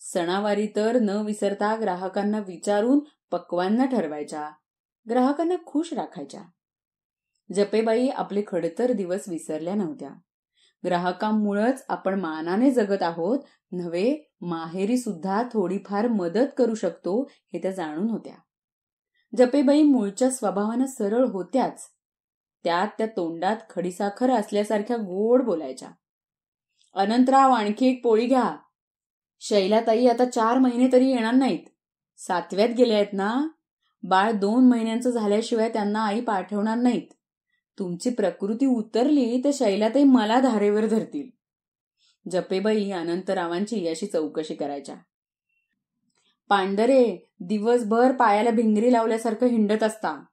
सणावारी 0.00 0.66
तर 0.76 0.98
न 0.98 1.08
विसरता 1.08 1.76
ग्राहकांना 1.80 2.38
विचारून 2.38 3.00
पक्वांना 3.30 3.84
ठरवायच्या. 3.84 4.50
ग्राहकांना 5.10 5.54
खुश 5.66 5.92
राखायच्या. 5.92 6.40
जपेबाई 7.54 8.08
आपले 8.08 8.42
खडतर 8.46 8.92
दिवस 8.92 9.28
विसरल्या 9.28 9.74
नव्हत्या. 9.74 10.10
ग्राहकांमुळेच 10.84 11.84
आपण 11.88 12.20
मानाने 12.20 12.70
जगत 12.70 13.02
आहोत 13.02 13.38
नव्हे 13.72 14.30
माहेरी 14.40 14.98
सुद्धा 14.98 15.42
थोडीफार 15.42 16.08
मदत 16.08 16.46
करू 16.56 16.74
शकतो 16.74 17.30
हे 17.52 17.58
त्या 17.58 17.70
जाणून 17.70 18.10
होत्या. 18.10 18.34
जपेबाई 19.36 19.82
मूळच्या 19.82 20.30
स्वभावानं 20.30 20.86
सरळ 20.86 21.26
होत्याच. 21.26 21.82
त्यात 22.64 22.88
त्या 22.98 23.06
तोंडात 23.06 23.56
खडीसाखर 23.70 24.30
असल्यासारख्या 24.30 24.96
गोड 24.96 25.42
बोलायच्या. 25.42 25.88
अनंतराव 26.94 27.50
आणखी 27.50 27.86
एक 27.86 28.00
पोळी 28.04 28.26
घ्या. 28.26 28.56
शैलाताई 29.40 30.06
आता 30.06 30.24
चार 30.24 30.58
महिने 30.58 30.92
तरी 30.92 31.10
येणार 31.10 31.34
नाहीत. 31.34 31.68
सातव्यात 32.18 32.68
गेल्या 32.68 32.96
आहेत 32.96 33.12
ना. 33.12 33.48
बाळ 34.02 34.32
दोन 34.32 34.68
महिन्यांचं 34.68 35.10
झाल्याशिवाय 35.10 35.68
त्यांना 35.68 36.06
आई 36.06 36.20
पाठवणार 36.20 36.78
नाहीत. 36.78 37.17
तुमची 37.78 38.10
प्रकृती 38.10 38.66
उतरली 38.66 39.40
तर 39.44 39.50
शैलाताई 39.54 40.04
मला 40.04 40.40
धारेवर 40.40 40.86
धरतील. 40.86 41.38
जपेबाई 42.30 42.90
अनंतरावांची 42.90 43.88
अशी 43.88 44.06
चौकशी 44.06 44.54
करायच्या. 44.54 44.96
पांढरे 46.48 47.30
दिवसभर 47.40 48.12
पायाला 48.12 48.50
भिंगरी 48.50 48.92
लावल्यासारखं 48.92 49.46
हिंडत 49.46 49.82
असता. 49.82 50.24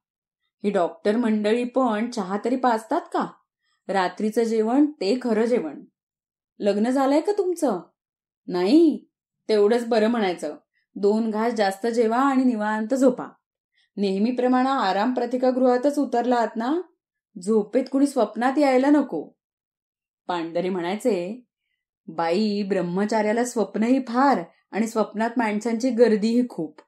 ही 0.64 0.70
डॉक्टर 0.70 1.16
मंडळी 1.16 1.64
पण 1.64 2.10
चहा 2.10 2.38
तरी 2.44 2.56
पाचतात 2.56 3.00
का? 3.00 3.26
रात्रीचं 3.88 4.42
जेवण 4.42 4.86
ते 4.86 5.18
खरं 5.22 5.44
जेवण. 5.44 5.84
लग्न 6.58 6.90
झालंय 6.90 7.20
का 7.20 7.32
तुमचं? 7.38 7.80
नाही 8.46 9.04
तेवढंच 9.48 9.86
बरं 9.86 10.08
म्हणायचं. 10.08 10.56
दोन 10.96 11.30
घास 11.30 11.52
जास्त 11.52 11.86
जेवा 11.86 12.16
आणि 12.16 12.44
निवांत 12.44 12.94
झोपा. 12.94 13.26
नेहमीप्रमाणे 13.96 14.68
आराम 14.68 15.14
प्रतिकागृहातच 15.14 15.98
उतरला 15.98 16.36
आहात 16.36 16.56
ना? 16.56 16.80
झोपेत 17.42 17.84
कुणी 17.92 18.06
स्वप्नात 18.06 18.58
यायला 18.58 18.90
नको. 18.90 19.28
पांढरे 20.26 20.68
म्हणायचे 20.68 21.44
बाई 22.06 22.62
ब्रह्मचार्याला 22.62 23.44
स्वप्नही 23.44 24.00
फार 24.08 24.42
आणि 24.70 24.86
स्वप्नात 24.86 25.30
माणसांची 25.36 25.90
गर्दीही 25.90 26.48
खूप. 26.48 26.80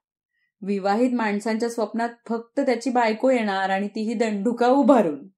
विवाहित 0.63 1.15
माणसांच्या 1.15 1.69
स्वप्नात 1.69 2.09
फक्त 2.29 2.61
त्याची 2.61 2.91
बायको 2.91 3.31
येणार 3.31 3.71
आणि 3.71 3.89
तीही 3.89 4.15
दंडुका 4.15 4.67
उभारून. 4.67 5.29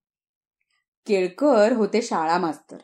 केळकर 1.06 1.72
होते 1.72 2.02
शाळा 2.02 2.38
मास्तर 2.38 2.76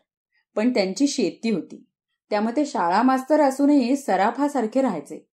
पण 0.56 0.74
त्यांची 0.74 1.06
शेती 1.06 1.50
होती. 1.50 1.84
त्यामध्ये 2.30 2.66
शाळा 2.66 3.02
मास्तर 3.02 3.40
असूनही 3.40 3.96
सराफासारखे 3.96 4.82
राहायचे. 4.82 5.28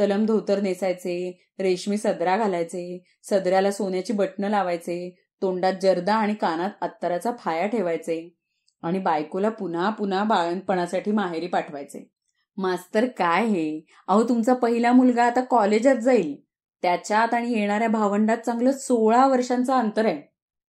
तलम 0.00 0.26
धोतर 0.26 0.60
नेसायचे 0.60 1.44
रेशमी 1.58 1.96
सदरा 1.96 2.36
घालायचे 2.36 3.04
सदऱ्याला 3.22 3.70
सोन्याची 3.70 4.12
बटणं 4.12 4.48
लावायचे 4.48 5.21
तोंडात 5.42 5.72
जर्दा 5.82 6.14
आणि 6.14 6.34
कानात 6.34 6.70
अत्तराचा 6.80 7.32
फाया 7.38 7.66
ठेवायचे 7.66 8.36
आणि 8.82 8.98
बायकोला 8.98 9.48
पुन्हा 9.48 9.90
पुन्हा 9.90 10.24
बाळणपणासाठी 10.24 11.12
माहेरी 11.12 11.46
पाठवायचे. 11.46 12.10
मास्तर 12.56 13.06
काय 13.06 13.46
हे? 13.46 13.80
अहो 14.06 14.28
तुमचा 14.28 14.54
पहिला 14.54 14.92
मुलगा 14.92 15.24
आता 15.24 15.40
कॉलेजात 15.40 15.96
जाईल. 15.96 16.44
त्याच्यात 16.82 17.34
आणि 17.34 17.52
येणाऱ्या 17.52 17.88
भावंडात 17.88 18.38
चांगलं 18.38 18.72
सोळा 18.72 19.26
वर्षांचं 19.26 19.72
अंतर 19.72 20.06
आहे. 20.06 20.22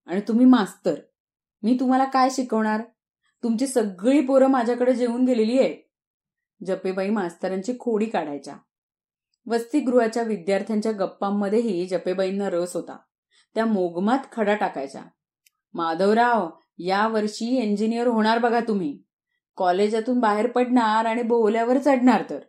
आणि 0.05 0.21
तुम्ही 0.27 0.45
मास्तर 0.45 0.95
मी 1.63 1.77
तुम्हाला 1.79 2.03
काय 2.03 2.29
शिकवणार? 2.29 2.81
तुमची 3.43 3.67
सगळी 3.67 4.21
पोरं 4.21 4.47
माझ्याकडे 4.47 4.93
जेवून 4.93 5.25
गेलेली 5.25 5.59
आहेत. 5.59 5.75
जपेबाई 6.65 7.09
मास्तरांची 7.09 7.73
खोडी 7.79 8.05
काढायच्या. 8.05 8.55
वसतिगृहाच्या 9.47 10.23
विद्यार्थ्यांच्या 10.23 10.91
गप्पांमध्येही 10.91 11.85
जपेबाईंना 11.85 12.49
रस 12.49 12.75
होता. 12.75 12.97
त्या 13.55 13.65
मोगमात 13.65 14.19
खडा 14.31 14.55
टाकायच्या 14.55 15.01
माधवराव 15.73 16.49
या 16.77 17.07
वर्षी 17.07 17.45
इंजिनियर 17.45 18.07
होणार 18.07 18.37
बघा 18.37 18.59
तुम्ही. 18.59 19.03
कॉलेजातून 19.55 20.19
बाहेर 20.19 20.51
पडणार 20.51 21.05
आणि 21.05 21.21
बोवल्यावर 21.21 21.77
चढणार 21.77 22.23
तर. 22.29 22.39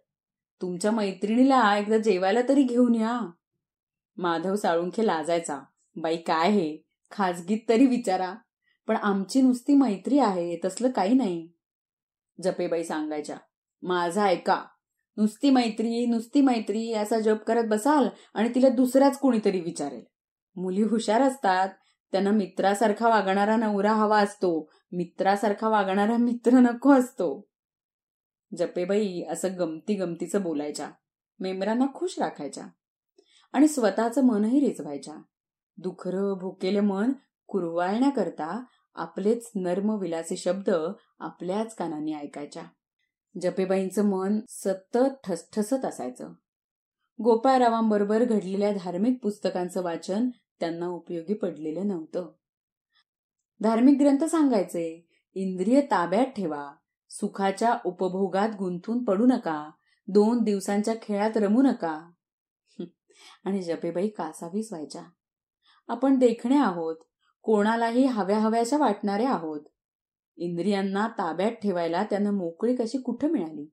तुमच्या 0.62 0.90
मैत्रिणीला 0.90 1.78
एकदा 1.78 1.98
जेवायला 1.98 2.40
तरी 2.48 2.62
घेऊन 2.62 2.94
या. 2.94 3.30
माधव 4.16 4.54
साळुंखे 4.54 5.06
लाजायचा. 5.06 5.58
बाई 5.96 6.16
काय 6.16 6.50
हे? 6.50 6.78
खाजगीत 7.10 7.58
तरी 7.68 7.86
विचारा. 7.86 8.34
पण 8.86 8.96
आमची 8.96 9.42
नुसती 9.42 9.74
मैत्री 9.74 10.18
आहे 10.18 10.58
तसलं 10.64 10.90
काही 10.90 11.14
नाही. 11.14 11.48
जपेबाई 12.42 12.84
सांगायच्या. 12.84 13.36
माझा 13.82 14.24
ऐका. 14.24 14.64
नुसती 15.16 15.50
मैत्री 15.50 16.06
नुसती 16.06 16.40
मैत्री 16.40 16.92
असा 16.92 17.18
जप 17.20 17.42
करत 17.46 17.64
बसाल 17.68 18.08
आणि 18.34 18.48
तिला 18.54 18.68
दुसराच 18.68 19.18
कोणीतरी 19.18 19.60
विचारेल. 19.60 20.04
मुली 20.56 20.82
हुशार 20.82 21.20
असतात 21.20 21.68
त्यांना 22.12 22.30
मित्रासारखा 22.30 23.08
वागणारा 23.08 23.56
नवरा 23.56 23.92
हवा 23.92 24.20
असतो 24.20 24.70
मित्रासारखा 24.92 25.68
वागणारा 25.68 26.16
मित्र 26.16 26.50
नको 26.52 26.92
असतो. 26.92 27.48
जपेबाई 28.56 29.22
असं 29.30 29.58
गमती 29.58 29.94
गमतीचं 29.94 30.42
बोलायच्या 30.42 30.90
मेंबरांना 31.40 31.86
खुश 31.94 32.18
राखायच्या 32.18 32.64
आणि 33.52 33.68
स्वतःचं 33.68 34.24
मनही 34.24 34.60
रिचवायच्या 34.60 35.14
दुखर 35.76 36.34
भुकेले 36.34 36.80
मन 36.80 37.12
कुरवाळण्याकरता 37.46 38.64
आपलेच 38.94 39.50
नर्म 39.54 39.98
विलासी 39.98 40.36
शब्द 40.36 40.70
आपल्याच 41.18 41.74
कानांनी 41.74 42.14
ऐकायच्या. 42.14 42.62
जपेबाईंचं 43.40 44.04
मन 44.04 44.40
सतत 44.48 44.98
ठसठसत 45.24 45.84
असायचं. 45.84 46.32
गोपाळरावांबरोबर 47.22 48.24
घडलेल्या 48.24 48.72
धार्मिक 48.72 49.18
पुस्तकांचं 49.22 49.82
वाचन 49.82 50.28
त्यांना 50.60 50.86
उपयोगी 50.86 51.34
पडलेलं 51.34 51.88
नव्हतं. 51.88 52.32
धार्मिक 53.60 53.98
ग्रंथ 54.00 54.24
सांगायचे 54.24 55.08
इंद्रिय 55.34 55.80
ताब्यात 55.80 56.26
ठेवा 56.26 56.72
सुखाच्या 57.10 57.78
उपभोगात 57.84 58.48
गुंतून 58.58 59.04
पडू 59.04 59.26
नका 59.26 59.70
दोन 60.08 60.42
दिवसांच्या 60.42 60.94
खेळात 61.02 61.36
रमू 61.36 61.62
नका. 61.62 62.10
आणि 63.44 63.62
जपेबाई 63.62 64.08
कासावीस 64.08 64.72
व्हायच्या. 64.72 65.02
आपण 65.88 66.18
देखणे 66.18 66.58
आहोत 66.58 66.96
कोणालाही 67.42 68.06
हव्या 68.06 68.38
हव्याशा 68.38 68.76
वाटणारे 68.78 69.24
आहोत. 69.24 69.60
इंद्रियांना 70.36 71.08
ताब्यात 71.08 71.52
ठेवायला 71.52 72.04
त्यांना 72.04 72.30
मोकळी 72.30 72.76
कशी 72.76 72.98
कुठं 72.98 73.28
मिळाली? 73.28 73.70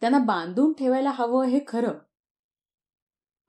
त्यांना 0.00 0.18
बांधून 0.18 0.72
ठेवायला 0.72 1.10
हवं 1.10 1.44
हे 1.44 1.60
खरं. 1.68 1.92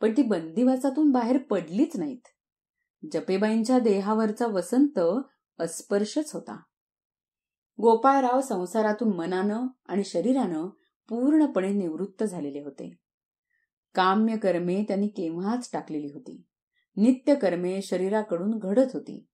पण 0.01 0.13
ती 0.18 0.22
बंदिवासातून 0.22 1.12
बाहेर 1.12 1.38
पडलीच 1.38 1.98
नाहीत. 1.98 2.28
जपेबाईंच्या 3.13 3.79
देहावरचा 3.79 4.48
वसंत 4.48 5.00
अस्पर्शच 5.60 6.34
होता. 6.34 6.56
गोपाळराव 7.82 8.41
संसारातून 8.41 9.15
मनानं 9.15 9.68
आणि 9.86 10.03
शरीरानं 10.03 10.68
पूर्णपणे 11.10 11.70
निवृत्त 11.70 12.24
झालेले 12.24 12.62
होते. 12.62 12.98
काम्य 13.96 14.38
कर्मे 14.38 14.84
त्यांनी 14.84 15.08
केव्हाच 15.08 15.70
टाकलेली 15.74 16.08
होती. 16.13 16.44
नित्य 16.98 17.36
कर्मे 17.36 17.82
शरीराकडून 17.82 18.58
घडत 18.58 18.88
होती. 18.94 19.25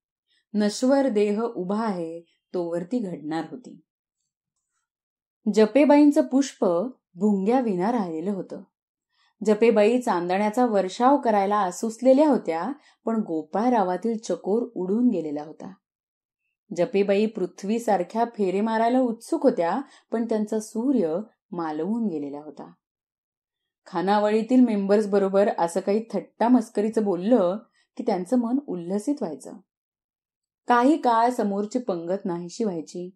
नश्वर 0.53 1.07
देह 1.07 1.41
उभा 1.41 1.85
आहे 1.85 2.21
तोवरती 2.53 2.99
घडणार 2.99 3.43
होती. 3.51 3.81
जपेबाईंचं 5.53 6.21
पुष्प 6.21 6.65
भुंग्या 7.15 7.59
विना 7.59 7.91
राहिलेलं 7.91 8.31
होतं. 8.31 8.61
जपेबाई 9.43 10.01
चांदण्याचा 10.01 10.65
वर्षाव 10.65 11.17
करायला 11.17 11.55
आसुसलेल्या 11.55 12.29
होत्या 12.29 12.71
पण 13.05 13.21
गोपाळरावातील 13.21 14.17
चकोर 14.17 14.67
उडून 14.75 15.09
गेलेला 15.09 15.43
होता. 15.43 15.73
जपेबाई 16.77 17.25
पृथ्वीसारख्या 17.25 18.25
फेरे 18.25 18.61
मारायला 18.61 18.99
उत्सुक 18.99 19.43
होत्या 19.43 19.81
पण 20.11 20.25
त्यांचा 20.25 20.59
सूर्य 20.59 21.17
मालवून 21.51 22.07
गेलेला 22.07 22.39
होता. 22.39 22.71
खानावळीतील 23.85 24.59
मेंबर्स 24.59 25.07
बरोबर 25.07 25.49
असं 25.57 25.79
काही 25.79 26.05
थट्टा 26.13 26.47
मस्करीचं 26.47 27.03
बोललं 27.03 27.57
की 27.97 28.03
त्यांचं 28.07 28.37
मन 28.37 28.59
उल्हसित 28.67 29.15
व्हायचं. 29.21 29.53
काही 30.67 30.97
काळ 30.97 31.29
समोरची 31.29 31.79
पंगत 31.79 32.25
नाहीशी 32.25 32.63
व्हायची. 32.63 33.15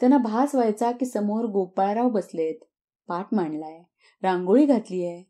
त्यांना 0.00 0.18
भास 0.18 0.54
व्हायचा 0.54 0.92
की 0.92 1.06
समोर 1.06 1.44
गोपाळराव 1.44 2.08
बसलेत 2.08 2.54
पाठ 3.08 3.26
मांडलाय 3.32 3.82
रांगोळी 4.22 4.66
घातलीय 4.66 5.22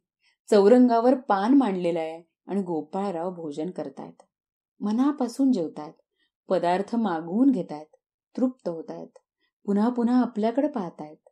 चौरंगावर 0.51 1.15
पान 1.15 1.55
मांडलेलं 1.55 1.99
आहे 1.99 2.23
आणि 2.47 2.63
गोपाळराव 2.63 3.31
भोजन 3.31 3.71
करतायत. 3.71 4.23
मनापासून 4.81 5.53
जेवतायत. 5.53 5.93
पदार्थ 6.49 6.97
मागवून 6.97 7.51
घेतायत. 7.51 7.97
तृप्त 8.37 8.69
होतायत. 8.69 9.19
पुन्हा 9.65 9.89
पुन्हा 9.89 10.21
आपल्याकडे 10.21 10.69
पाहतायत. 10.69 11.29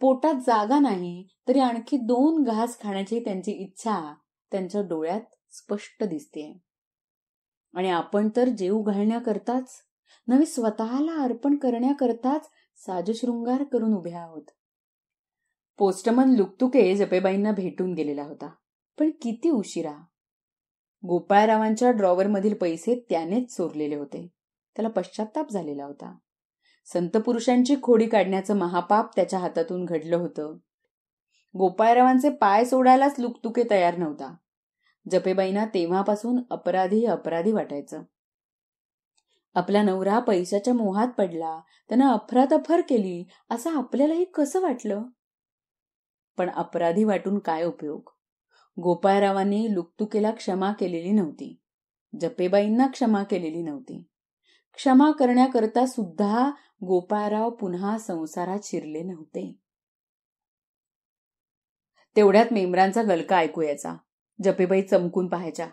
पोटात 0.00 0.34
जागा 0.34 0.78
नाही 0.78 1.26
तरी 1.48 1.58
आणखी 1.58 1.96
दोन 1.96 2.42
घास 2.42 2.80
खाण्याची 2.80 3.20
त्यांची 3.20 3.52
इच्छा 3.52 4.14
त्यांच्या 4.52 4.80
डोळ्यात 4.80 5.20
स्पष्ट 5.50 6.04
दिसते 6.04 6.60
आणि 7.74 7.90
आपण 7.90 8.28
तर 8.36 8.48
जेव 8.48 8.82
घालण्याकरताच 8.82 9.70
नवी 10.28 10.46
स्वतःला 10.46 11.22
अर्पण 11.22 11.56
करण्याकरताच 11.56 12.48
साजशृंगार 12.76 13.64
करून 13.64 13.94
उभे 13.94 14.12
आहोत. 14.12 14.42
पोस्टमन 15.78 16.34
लुकतुके 16.34 16.96
जपेबाईंना 16.96 17.52
भेटून 17.52 17.94
गेलेला 17.94 18.22
होता. 18.22 18.50
पण 18.98 19.10
किती 19.10 19.50
उशिरा. 19.50 19.94
गोपाळरावांच्या 21.06 21.90
ड्रॉवरमधील 21.90 22.54
पैसे 22.54 23.06
त्यानेच 23.10 23.56
चोरलेले 23.56 23.94
होते. 23.94 24.28
त्याला 24.76 24.88
पश्चाताप 24.88 25.50
झालेला 25.50 25.84
होता. 25.84 26.16
संत 26.86 27.10
पुरुषांची 27.10 27.76
खोडी 27.82 28.06
काढण्याचं 28.06 28.56
महापाप 28.56 29.16
त्याच्या 29.16 29.38
हातातून 29.38 29.84
घडलं 29.84 30.16
होतं. 30.16 30.56
गोपाळरावांचे 31.58 32.30
पाय 32.30 32.64
सोडायलाच 32.64 33.14
लुकतुके 33.18 33.62
तयार 33.70 33.98
नव्हता. 33.98 34.34
जपेबाईंना 35.10 35.64
तेव्हापासून 35.64 36.38
अपराधी 36.50 37.04
अपराधी 37.04 37.52
वाटायचं. 37.52 38.02
आपला 39.54 39.82
नवरा 39.82 40.18
पैशाच्या 40.18 40.74
मोहात 40.74 41.08
पडला. 41.08 41.60
त्यानं 41.88 42.12
अफरातफर 42.12 42.80
केली. 42.80 43.28
असं 43.50 43.70
आपल्यालाही 43.70 44.24
कसं 44.24 44.60
वाटलं? 44.60 45.02
पण 46.36 46.50
अपराधी 46.50 47.04
वाटून 47.04 47.38
काय 47.38 47.64
उपयोग? 47.64 48.10
गोपाळरावांनी 48.80 49.74
लुकतुकेला 49.74 50.30
क्षमा 50.30 50.72
केलेली 50.72 51.12
नव्हती. 51.12 51.60
जपेबाईंना 52.20 52.86
क्षमा 52.86 53.22
केलेली 53.22 53.62
नव्हती. 53.62 54.02
क्षमा 54.74 55.10
करण्याकरता 55.10 55.86
सुद्धा 55.86 56.50
गोपाळराव 56.84 57.50
पुन्हा 57.50 57.98
संसारात 57.98 58.58
शिरले 58.62 59.02
नव्हते. 59.02 59.58
तेवढ्यात 62.16 62.46
मेमरांचा 62.52 63.02
गलका 63.02 63.36
ऐकू 63.36 63.62
यायचा. 63.62 63.94
जपेबाई 64.42 64.82
चमकून 64.82 65.28
पाहायच्या. 65.28 65.68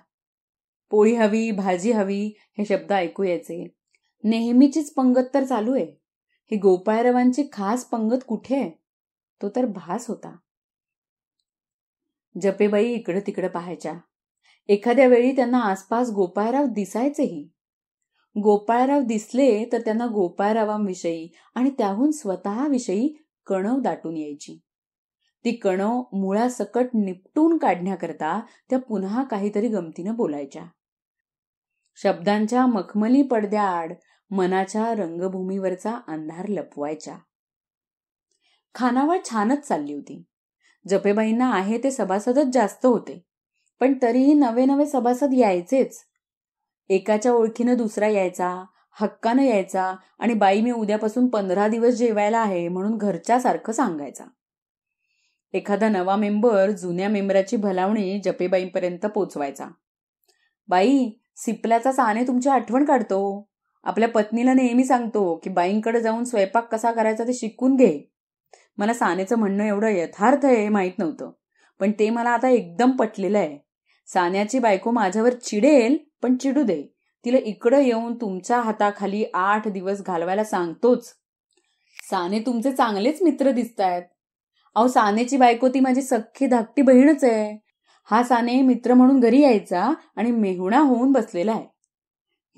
पोळी 0.89 1.15
हवी 1.15 1.51
भाजी 1.51 1.91
हवी 1.91 2.33
हे 2.57 2.65
शब्द 2.65 2.91
ऐकू 2.91 3.23
यायचे. 3.23 3.75
नेहमीचीच 4.23 4.93
पंगत 4.93 5.27
तर 5.33 5.43
चालू 5.43 5.75
आहे. 5.75 5.85
ही 6.51 6.57
गोपाळरावांची 6.57 7.43
खास 7.53 7.85
पंगत 7.85 8.23
कुठे 8.27 8.55
आहे? 8.55 8.71
तो 9.41 9.49
तर 9.49 9.65
भास 9.65 10.07
होता. 10.07 10.35
जपेबाई 12.41 12.85
इकडं 12.85 13.19
तिकडं 13.27 13.47
पाहायच्या. 13.47 13.93
एखाद्या 14.67 15.07
वेळी 15.07 15.35
त्यांना 15.35 15.59
आसपास 15.59 16.09
गोपाळराव 16.09 16.65
दिसायचेही. 16.65 17.49
गोपाळराव 18.43 19.01
दिसले 19.01 19.65
तर 19.71 19.81
त्यांना 19.81 20.05
गोपाळरावांविषयी 20.05 21.29
आणि 21.55 21.69
त्याहून 21.69 22.11
स्वतःविषयी 22.11 23.23
कणव 23.45 23.79
दाटून 23.79 24.17
यायची. 24.17 24.59
ती 25.45 25.51
कणव 25.51 26.03
मुळासकट 26.13 26.85
निपटून 26.93 27.57
काढण्याकरता 27.57 28.39
त्या 28.69 28.79
पुन्हा 28.79 29.23
काहीतरी 29.23 29.67
गमतीनं 29.67 30.15
बोलायच्या. 30.15 30.65
शब्दांच्या 31.95 32.65
मखमली 32.65 33.21
पडद्याआड 33.21 33.93
मनाच्या 34.31 34.93
रंगभूमीवरचा 34.93 35.99
अंधार 36.07 36.47
लपवायच्या. 36.47 37.17
खानावळ 38.75 39.17
छानच 39.29 39.67
चालली 39.67 39.93
होती. 39.93 40.23
जपेबाईंना 40.89 41.51
आहे 41.53 41.77
ते 41.77 41.91
सभासदच 41.91 42.47
जास्त 42.53 42.85
होते. 42.85 43.25
पण 43.79 43.93
तरीही 44.01 44.33
नवे 44.33 44.65
नवे 44.65 44.85
सभासद 44.85 45.33
यायचेच. 45.33 45.97
एकाच्या 46.89 47.31
ओळखीनं 47.31 47.77
दुसरा 47.77 48.07
यायचा 48.07 48.65
हक्कानं 49.01 49.41
यायचा 49.41 49.95
आणि 50.19 50.33
बाई 50.33 50.61
मी 50.61 50.71
उद्यापासून 50.71 51.27
पंधरा 51.27 51.67
दिवस 51.67 51.93
जेवायला 51.93 52.39
आहे 52.39 52.67
म्हणून 52.67 52.97
घरच्यासारखं 52.97 53.73
सांगायचा. 53.73 54.23
एखादा 55.53 55.89
नवा 55.89 56.15
मेंबर 56.15 56.71
जुन्या 56.71 57.09
मेंबराची 57.09 57.57
भलावणी 57.57 58.21
जपेबाईंपर्यंत 58.25 59.05
पोचवायचा. 59.05 59.67
बाई 60.67 61.09
सिपल्याचा 61.35 61.91
साने 61.91 62.27
तुमची 62.27 62.49
आठवण 62.49 62.85
काढतो. 62.85 63.49
आपल्या 63.83 64.09
पत्नीला 64.09 64.53
नेहमी 64.53 64.85
सांगतो 64.85 65.35
की 65.35 65.49
बाईंकडे 65.49 66.01
जाऊन 66.01 66.23
स्वयंपाक 66.23 66.71
कसा 66.71 66.91
करायचा 66.91 67.23
ते 67.23 67.33
शिकून 67.33 67.75
घे. 67.75 68.10
मला 68.77 68.93
सानेचं 68.93 69.35
म्हणणं 69.35 69.63
एवढं 69.63 69.87
यथार्थ 69.87 70.45
आहे 70.45 70.55
हे 70.55 70.69
माहीत 70.69 70.91
नव्हतं. 70.97 71.31
पण 71.79 71.91
ते 71.99 72.09
मला 72.09 72.29
आता 72.29 72.49
एकदम 72.49 72.91
पटलेलं 72.91 73.37
आहे. 73.37 73.57
सान्याची 74.07 74.59
बायको 74.59 74.91
माझ्यावर 74.91 75.33
चिडेल 75.33 75.97
पण 76.21 76.37
चिडू 76.37 76.63
दे. 76.63 76.83
तिला 77.25 77.37
इकडं 77.37 77.79
येऊन 77.79 78.15
तुमच्या 78.15 78.61
हाताखाली 78.61 79.25
आठ 79.33 79.67
दिवस 79.67 80.01
घालवायला 80.01 80.43
सांगतोच. 80.43 81.13
साने 82.03 82.39
तुमचे 82.39 82.71
चांगलेच 82.71 83.21
मित्र 83.21 83.51
दिसतायत. 83.51 84.03
अहो 84.75 84.87
सानेची 84.87 85.37
बायको 85.37 85.69
ती 85.69 85.79
माझी 85.79 86.01
सख्खी 86.01 86.45
धाकटी 86.45 86.81
बहीणच 86.81 87.23
आहे. 87.23 87.65
हा 88.11 88.23
साने 88.23 88.61
मित्र 88.61 88.93
म्हणून 88.93 89.19
घरी 89.19 89.41
यायचा 89.41 89.93
आणि 90.15 90.31
मेहुणा 90.31 90.79
होऊन 90.79 91.11
बसलेला 91.11 91.51
आहे. 91.51 91.65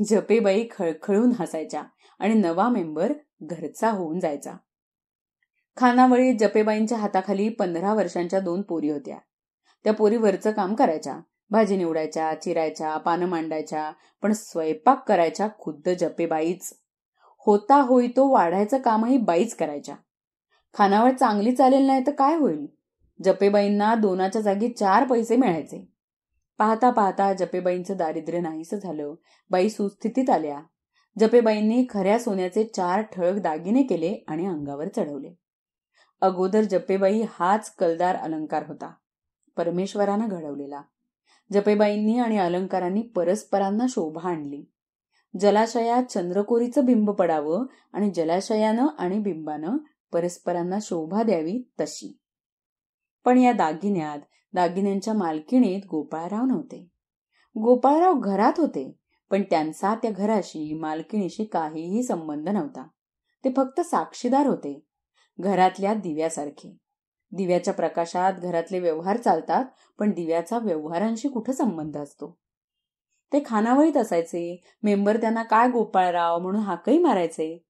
जपेबाई 0.05 0.67
खळखळून 0.71 1.31
हसायच्या 1.39 1.83
आणि 2.19 2.33
नवा 2.33 2.69
मेंबर 2.69 3.13
घरचा 3.41 3.89
होऊन 3.89 4.19
जायचा. 4.19 4.51
खानावळी 5.77 6.33
जपेबाईंच्या 6.33 6.97
हाताखाली 6.97 7.49
पंधरा 7.49 7.93
वर्षांच्या 7.93 8.39
दोन 8.39 8.61
पोरी 8.61 8.89
होत्या. 8.89 9.17
त्या 9.83 9.93
पोरी 9.93 10.17
वरचं 10.17 10.51
काम 10.51 10.75
करायच्या. 10.75 11.19
भाजी 11.49 11.77
निवडायच्या 11.77 12.33
चिरायच्या 12.41 12.97
पानं 12.97 13.25
मांडायच्या 13.25 13.91
पण 14.21 14.31
स्वयंपाक 14.31 15.07
करायच्या 15.07 15.47
खुद्द 15.59 15.89
जपेबाईच. 15.89 16.73
होता 17.37 17.75
होई 17.75 18.07
तो 18.07 18.27
वाढायचं 18.27 18.77
कामही 18.77 19.17
बाईच 19.17 19.55
करायच्या. 19.55 19.95
खानावळ 20.73 21.11
चांगली 21.11 21.51
चालेल 21.51 21.85
नाही 21.85 22.03
तर 22.07 22.11
काय 22.11 22.35
होईल? 22.35 22.67
जपेबाईंना 23.23 23.95
दोनाच्या 23.95 24.41
जागी 24.41 24.67
चार 24.67 25.07
पैसे 25.07 25.35
मिळायचे. 25.35 25.87
पाहता 26.57 26.89
पाहता 26.89 27.33
जपेबाईंचं 27.33 27.97
दारिद्र्य 27.97 28.39
नाहीसं 28.39 28.77
झालं. 28.77 29.13
बाई 29.49 29.69
सुस्थितीत 29.69 30.29
आल्या. 30.29 30.59
जपेबाईंनी 31.19 31.85
खऱ्या 31.89 32.19
सोन्याचे 32.19 32.63
चार 32.63 33.01
ठळक 33.01 33.41
दागिने 33.41 33.83
केले 33.83 34.25
आणि 34.27 34.45
अंगावर 34.45 34.87
चढवले. 34.87 35.42
अगोदर 36.23 36.61
जपेबाई 36.61 37.23
हाच 37.29 37.75
कलदार 37.75 38.15
अलंकार 38.15 38.63
होता. 38.67 38.93
परमेश्वरानं 39.57 40.27
घडवलेला. 40.27 40.81
जपेबाईंनी 41.53 42.19
आणि 42.19 42.37
अलंकारांनी 42.37 43.01
परस्परांना 43.01 43.85
शोभा 43.89 44.29
आणली. 44.29 44.63
जलाशयात 45.39 46.03
चंद्रकोरीचं 46.03 46.85
बिंब 46.85 47.11
पडावं 47.11 47.65
आणि 47.93 48.11
जलाशयानं 48.11 48.87
आणि 48.97 49.19
बिंबानं 49.19 49.77
परस्परांना 50.13 50.77
शोभा 50.81 51.23
द्यावी 51.23 51.71
तशी. 51.79 52.19
पण 53.25 53.37
या 53.37 53.51
दागिन्यात 53.51 54.19
दागिन्यांच्या 54.53 55.13
मालकिणीत 55.13 55.81
गोपाळराव 55.91 56.45
नव्हते. 56.45 56.87
गोपाळराव 57.59 58.13
घरात 58.13 58.53
होते 58.57 58.95
पण 59.29 59.41
त्यांचा 59.41 59.95
त्या 59.95 60.11
घराशी 60.11 60.73
मालकिणीशी 60.73 61.43
काहीही 61.43 62.03
संबंध 62.03 62.49
नव्हता. 62.49 62.87
ते 63.45 63.53
फक्त 63.57 63.81
साक्षीदार 63.81 64.47
होते. 64.47 64.85
घरातल्या 65.39 65.93
दिव्यासारखे. 65.93 66.77
दिव्याच्या 67.31 67.73
प्रकाशात 67.73 68.33
घरातले 68.33 68.79
व्यवहार 68.79 69.17
चालतात 69.17 69.65
पण 69.99 70.11
दिव्याचा 70.11 70.57
व्यवहारांशी 70.57 71.27
कुठं 71.27 71.53
संबंध 71.53 71.97
असतो? 71.97 72.37
ते 73.33 73.43
खानावळीत 73.45 73.97
असायचे. 73.97 74.61
मेंबर 74.83 75.17
त्यांना 75.17 75.43
काय 75.43 75.69
गोपाळराव 75.69 76.39
म्हणून 76.39 76.61
हाकही 76.61 76.97
मारायचे. 76.97 77.63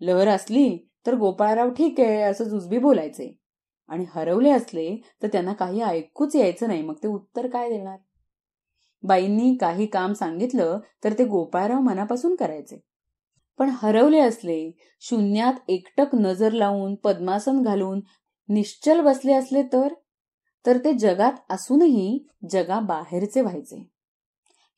लहर 0.00 0.28
असली 0.28 0.88
तर 1.06 1.14
गोपाळराव 1.14 1.70
ठीक 1.70 2.00
आहे 2.00 2.22
असं 2.22 2.44
जुजबी 2.44 2.78
बोलायचे. 2.78 3.38
आणि 3.88 4.04
हरवले 4.14 4.50
असले 4.50 5.02
तर 5.22 5.28
त्यांना 5.28 5.52
काही 5.52 5.82
ऐकूच 5.82 6.36
यायचं 6.36 6.68
नाही. 6.68 6.82
मग 6.82 6.94
ते 7.02 7.08
उत्तर 7.08 7.46
काय 7.46 7.68
देणार? 7.68 7.98
बाईंनी 9.02 9.56
काही 9.60 9.86
काम 9.86 10.12
सांगितलं 10.12 10.78
तर 11.04 11.12
ते 11.12 11.24
गोपाळराव 11.24 11.80
मनापासून 11.80 12.34
करायचे. 12.34 12.80
पण 13.60 13.70
हरवले 13.82 14.18
असले 14.18 14.72
शून्यात 15.00 15.52
एकटक 15.68 16.14
नजर 16.14 16.52
लावून 16.52 16.94
पद्मासन 16.94 17.62
घालून 17.62 18.00
निश्चल 18.48 19.00
बसले 19.00 19.32
असले 19.32 19.62
तर? 19.62 19.88
तर 20.66 20.78
ते 20.78 20.92
जगात 20.92 21.32
असूनही 21.50 22.26
जगाबाहेरचे 22.50 23.40
व्हायचे. 23.40 23.76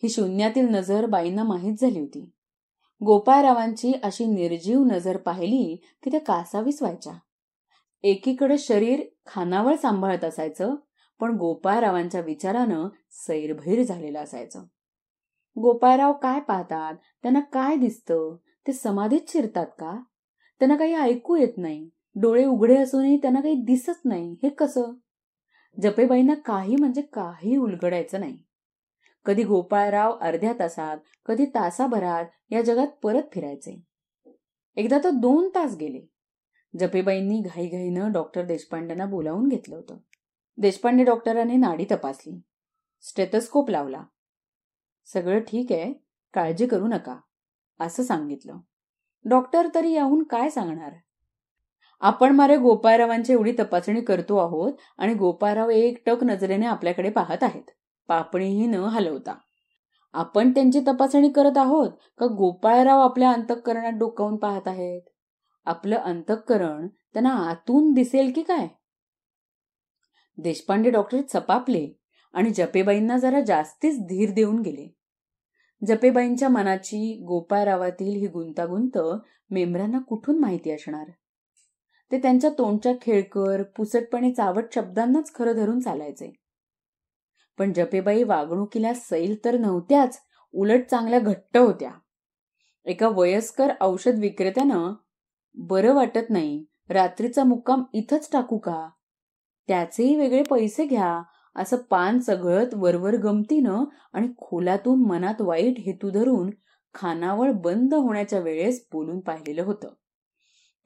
ही 0.03 0.09
शून्यातील 0.09 0.69
नजर 0.69 1.07
बाईंना 1.07 1.45
माहीत 1.45 1.77
झाली 1.81 2.01
होती. 2.01 2.31
गोपाळरावांची 3.05 3.93
अशी 4.03 4.27
निर्जीव 4.27 4.85
नजर 4.85 5.17
पाहिली 5.17 5.77
की 6.03 6.13
ते 6.13 6.19
कासावीस 6.19 6.83
व्हायच्या 6.83 7.13
एकीकडे 8.03 8.59
शरीर 8.59 9.01
खानावळ 9.27 9.77
सांभाळत 9.77 10.25
असायचं 10.25 10.75
पण 11.21 11.37
गोपाळरावांच्या 11.37 12.21
विचारानं 12.21 12.89
सैरभैर 13.11 13.83
झालेलं 13.83 14.19
असायचं. 14.19 14.65
गोपाळराव 15.57 16.13
काय 16.13 16.41
पाहतात? 16.41 16.95
त्यांना 16.95 17.41
काय 17.41 17.77
दिसतं? 17.77 18.37
ते 18.67 18.73
समाधीत 18.73 19.21
शिरतात 19.29 19.67
का? 19.67 20.03
त्यांना 20.59 20.77
काही 20.77 20.95
ऐकू 20.95 21.37
येत 21.37 21.53
नाही. 21.57 21.91
डोळे 22.15 22.45
उघडे 22.45 22.77
असूनही 22.77 23.17
त्यांना 23.17 23.41
काही 23.41 23.55
दिसत 23.55 24.05
नाही. 24.05 24.37
हे 24.43 24.49
कसं? 24.49 24.93
जपेबाईंना 25.83 26.35
काही 26.35 26.77
म्हणजे 26.77 27.03
काही 27.03 27.57
उलगडायचं 27.57 28.21
नाही. 28.21 28.39
कधी 29.25 29.45
गोपाळराव 29.45 30.19
अर्ध्या 30.21 30.53
तासात 30.59 30.99
कधी 31.27 31.47
तासाभरात 31.47 32.25
या 32.51 32.63
जगात 32.63 32.87
परत 32.87 33.23
फिरायचे. 33.33 33.83
एकदा 34.77 34.99
तर 35.05 35.11
दोन 35.11 35.49
तास 35.55 35.77
गेले. 35.77 36.01
जपेबाईंनी 36.79 37.41
घाईघाईनं 37.41 38.13
डॉक्टर 38.13 38.45
देशपांडेंना 38.45 39.07
बोलावून 39.07 39.49
घेतलं 39.49 39.77
होतं. 39.77 39.97
देशपांडे 40.57 41.05
डॉक्टरांनी 41.05 41.57
नाडी 41.57 41.85
तपासली. 41.91 42.41
स्टेथोस्कोप 43.03 43.71
लावला. 43.71 44.05
सगळं 45.07 45.41
ठीक 45.41 45.73
आहे. 45.73 45.93
काळजी 46.35 46.67
करू 46.67 46.87
नका. 46.87 47.17
असं 47.83 48.03
सांगितलं. 48.03 48.59
डॉक्टर 49.25 49.69
तरी 49.75 49.93
याहून 49.93 50.23
काय 50.23 50.51
सांगणार? 50.51 50.93
आपण 52.01 52.33
मारे 52.33 52.57
गोपाळरावांची 52.57 53.33
एवढी 53.33 53.53
तपासणी 53.59 54.01
करतो 54.01 54.37
आहोत 54.37 54.73
आणि 54.99 55.15
गोपाळराव 55.15 55.71
एक 55.71 56.03
टक 56.07 56.25
नजरेने 56.25 56.67
आपल्याकडे 56.67 57.11
पाहत 57.11 57.43
आहेत. 57.43 57.71
पापणीही 58.09 58.67
न 58.67 58.75
हलवता. 58.75 59.35
आपण 60.13 60.51
त्यांची 60.51 60.81
तपासणी 60.81 61.29
करत 61.29 61.59
आहोत 61.59 61.91
का 62.19 62.27
गोपाळराव 62.27 63.01
आपल्या 63.01 63.31
अंतःकरणात 63.31 63.93
डोकावून 63.93 64.37
पाहत 64.37 64.69
आहेत? 64.69 65.03
आपलं 65.65 65.97
अंतःकरण 65.97 66.89
त्यांना 66.89 67.31
आतून 67.31 67.93
दिसेल 67.93 68.33
की 68.33 68.43
काय? 68.43 68.69
देशपांडे 70.39 70.91
डॉक्टर 70.91 71.21
चपापले 71.21 72.01
आणि 72.33 72.51
जपेबाईंना 72.51 73.19
जरा 73.19 73.41
जास्तीच 73.41 73.99
धीर 73.99 74.31
देऊन 74.31 74.61
गेले. 74.61 74.95
जपेबाईंच्या 75.87 76.49
मनाची 76.49 77.25
गोपाळरावातील 77.29 78.17
ही 78.17 78.27
गुंतागुंत 78.27 78.99
मेंबरांना 79.51 79.99
कुठून 79.99 80.39
माहिती 80.39 80.71
असणार? 80.71 81.11
ते 82.13 82.19
त्यांच्या 82.19 82.51
तोंडच्या 82.51 82.93
खेळकर 83.03 83.63
पुसटपणे 83.63 84.33
चावट 84.33 84.65
शब्दांनाच 84.75 85.35
खरं 85.35 85.53
धरून 85.53 85.81
चालायचे. 85.81 86.33
पण 87.59 87.73
जपेबाई 87.73 88.23
वागणुकीला 88.23 88.95
सैल 88.95 89.45
तर 89.45 89.59
नव्हत्याच 89.59 90.19
उलट 90.53 90.87
चांगल्या 90.91 91.19
घट्ट 91.19 91.57
होत्या. 91.57 91.91
एका 92.85 93.09
वयस्कर 93.09 93.73
औषध 93.81 94.19
विक्रेत्यानं 94.19 94.93
बरं 95.55 95.95
वाटत 95.95 96.31
नाही 96.31 96.65
रात्रीचा 96.89 97.45
मुक्काम 97.45 97.85
इथंच 97.93 98.29
टाकू 98.33 98.59
का? 98.59 98.89
त्याचेही 99.69 100.17
वेगळे 100.17 100.43
पैसे 100.43 100.87
घ्या 100.87 101.23
असं 101.57 101.77
पान 101.77 102.19
सगळत 102.19 102.75
वरवर 102.75 103.17
गमतीनं 103.17 103.85
आणि 104.13 104.29
खोलातून 104.39 105.07
मनात 105.07 105.41
वाईट 105.41 105.79
हेतू 105.79 106.11
धरून 106.11 106.51
खानावळ 106.95 107.53
बंद 107.53 107.95
होण्याच्या 107.95 108.39
वेळेस 108.39 108.87
बोलून 108.93 109.21
पाहिलेलं 109.21 109.63
होतं. 109.63 109.89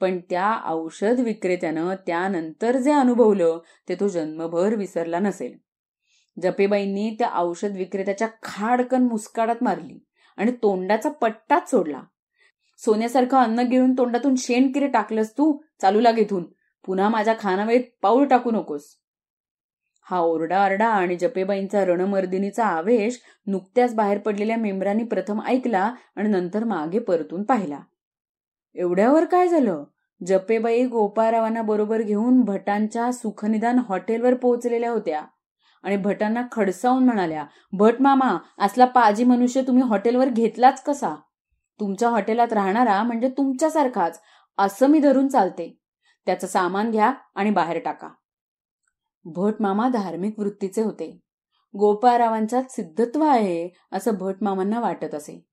पण 0.00 0.18
त्या 0.30 0.60
औषध 0.64 1.20
विक्रेत्यानं 1.20 1.94
त्यानंतर 2.06 2.76
जे 2.76 2.92
अनुभवलं 2.92 3.58
ते 3.88 3.94
तो 3.94 4.08
जन्मभर 4.08 4.74
विसरला 4.74 5.18
नसेल. 5.18 5.56
जपेबाईंनी 6.42 7.16
त्या 7.18 7.30
औषध 7.34 7.76
विक्रेत्याच्या 7.76 8.28
खाडकन 8.42 9.02
मुस्काडात 9.02 9.56
मारली 9.60 10.04
आणि 10.36 10.52
तोंडाचा 10.52 11.08
पट्टाच 11.08 11.70
सोडला. 11.70 12.02
सोन्यासारखं 12.78 13.38
अन्न 13.38 13.60
गिळून 13.60 13.92
तोंडातून 13.98 14.34
शेणकिरे 14.36 14.86
टाकलंस 14.86 15.32
तू 15.32 15.58
चालू 15.82 16.00
लाग 16.00 16.18
इथून. 16.18 16.44
पुन्हा 16.86 17.08
माझ्या 17.08 17.34
खानावेळीत 17.40 17.84
पाऊल 18.02 18.24
टाकू 18.24 18.50
नकोस. 18.50 18.84
हा 20.10 20.20
ओरडाआरडा 20.20 20.86
आणि 20.86 21.16
जपेबाईंचा 21.16 21.84
रणमर्दिनीचा 21.84 22.66
आवेश 22.66 23.20
नुकत्याच 23.46 23.94
बाहेर 23.94 24.18
पडलेल्या 24.18 24.56
मेंबरांनी 24.56 25.04
प्रथम 25.04 25.40
ऐकला 25.46 25.92
आणि 26.16 26.28
नंतर 26.28 26.64
मागे 26.64 26.98
परतून 26.98 27.42
पाहिला. 27.42 27.78
एवढ्यावर 28.74 29.24
काय 29.24 29.48
झालं? 29.48 29.84
जपेबाई 30.26 30.86
गोपारावांना 30.86 31.62
बरोबर 31.62 32.02
घेऊन 32.02 32.40
भटांच्या 32.40 33.12
सुखनिदान 33.12 33.78
हॉटेलवर 33.78 34.34
पोहोचलेल्या 34.34 34.90
होत्या 34.90 35.22
आणि 35.82 35.96
भटांना 35.96 36.42
खडसावून 36.52 37.04
म्हणाल्या 37.04 37.44
भट 37.72 37.94
मामा 38.00 38.36
असला 38.58 38.84
पाजी 38.84 39.24
मनुष्य 39.24 39.62
तुम्ही 39.62 39.82
हॉटेलवर 39.82 40.28
घेतलाच 40.28 40.82
कसा? 40.82 41.14
तुमच्या 41.80 42.08
हॉटेलात 42.08 42.52
राहणारा 42.52 43.02
म्हणजे 43.02 43.28
तुमच्यासारखाच 43.28 44.20
असं 44.58 44.86
मी 44.86 44.98
धरून 44.98 45.28
चालते. 45.28 45.78
त्याचं 46.26 46.46
सामान 46.46 46.90
घ्या 46.90 47.12
आणि 47.34 47.50
बाहेर 47.50 47.78
टाका. 47.84 48.08
भटमामा 49.34 49.88
धार्मिक 49.88 50.38
वृत्तीचे 50.38 50.82
होते. 50.82 51.20
गोपाळरावांच्यात 51.78 52.64
सिद्धत्व 52.70 53.24
आहे 53.24 53.68
असं 53.92 54.14
भटमामांना 54.14 54.80
वाटत 54.80 55.14
असे. 55.14 55.46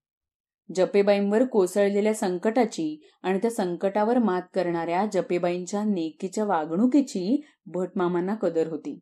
जपेबाईंवर 0.75 1.45
कोसळलेल्या 1.45 2.13
संकटाची 2.13 3.09
आणि 3.23 3.37
त्या 3.37 3.51
संकटावर 3.51 4.17
मात 4.17 4.41
करणाऱ्या 4.53 5.05
जपेबाईंच्या 5.13 5.83
नेकीच्या 5.83 6.45
वागणुकीची 6.45 7.45
भटमामांना 7.65 8.35
कदर 8.35 8.67
होती. 8.67 8.99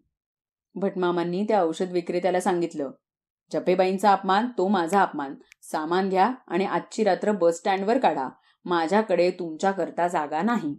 भटमामांनी 0.76 1.44
त्या 1.44 1.62
औषध 1.64 1.92
विक्रेत्याला 1.92 2.40
सांगितलं 2.40 2.92
जपेबाईंचा 3.54 4.12
अपमान 4.12 4.48
तो 4.58 4.68
माझा 4.68 5.02
अपमान. 5.02 5.36
सामान 5.62 6.10
घ्या 6.10 6.34
आणि 6.48 6.66
आजची 6.66 7.04
रात्र 7.04 7.32
बस 7.32 7.58
स्टँडवर 7.58 7.98
काढा. 7.98 8.30
माझ्याकडे 8.66 9.32
तुमच्याकरता 9.32 10.08
जागा 10.08 10.42
नाही. 10.42 10.76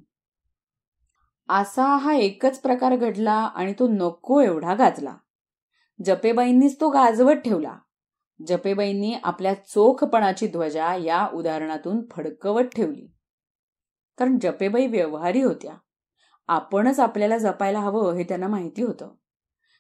असा 1.55 1.97
हा 1.97 2.15
एकच 2.15 2.61
प्रकार 2.61 2.97
घडला 2.97 3.33
आणि 3.33 3.73
तो 3.79 3.89
नको 3.89 4.41
एवढा 4.41 4.75
गाजला. 4.75 5.17
जपेबाईंनीच 6.05 6.81
तो 6.81 6.89
गाजवत 6.89 7.35
ठेवला. 7.35 7.79
जपेबाईंनी 8.47 9.15
आपल्या 9.25 9.55
चोखपणाची 9.55 10.47
ध्वजा 10.47 10.95
या 10.95 11.29
उदाहरणातून 11.35 12.01
फडकवत 12.11 12.65
ठेवली. 12.77 13.07
कारण 14.19 14.39
जपेबाई 14.39 14.87
व्यवहारी 14.87 15.43
होत्या. 15.43 15.75
आपणच 16.49 17.01
आपल्याला 17.01 17.39
जपायला 17.39 17.81
हवं 17.81 18.13
हे 18.13 18.25
त्यांना 18.25 18.49
माहिती 18.49 18.83
होतं. 18.83 19.11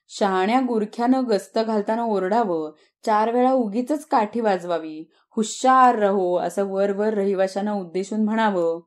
शहाण्या 0.08 0.60
गुरख्यानं 0.60 1.22
गस्त 1.28 1.58
घालताना 1.58 2.02
ओरडावं 2.02 2.72
चार 3.06 3.32
वेळा 3.32 3.52
उगीच 3.52 4.06
काठी 4.06 4.40
वाजवावी 4.40 5.10
हुशार 5.30 5.94
रहो 5.94 6.36
असं 6.36 6.64
वर 6.64 6.92
वर 6.92 7.14
रहिवाशांना 7.14 7.72
उद्देशून 7.72 8.24
म्हणावं 8.24 8.80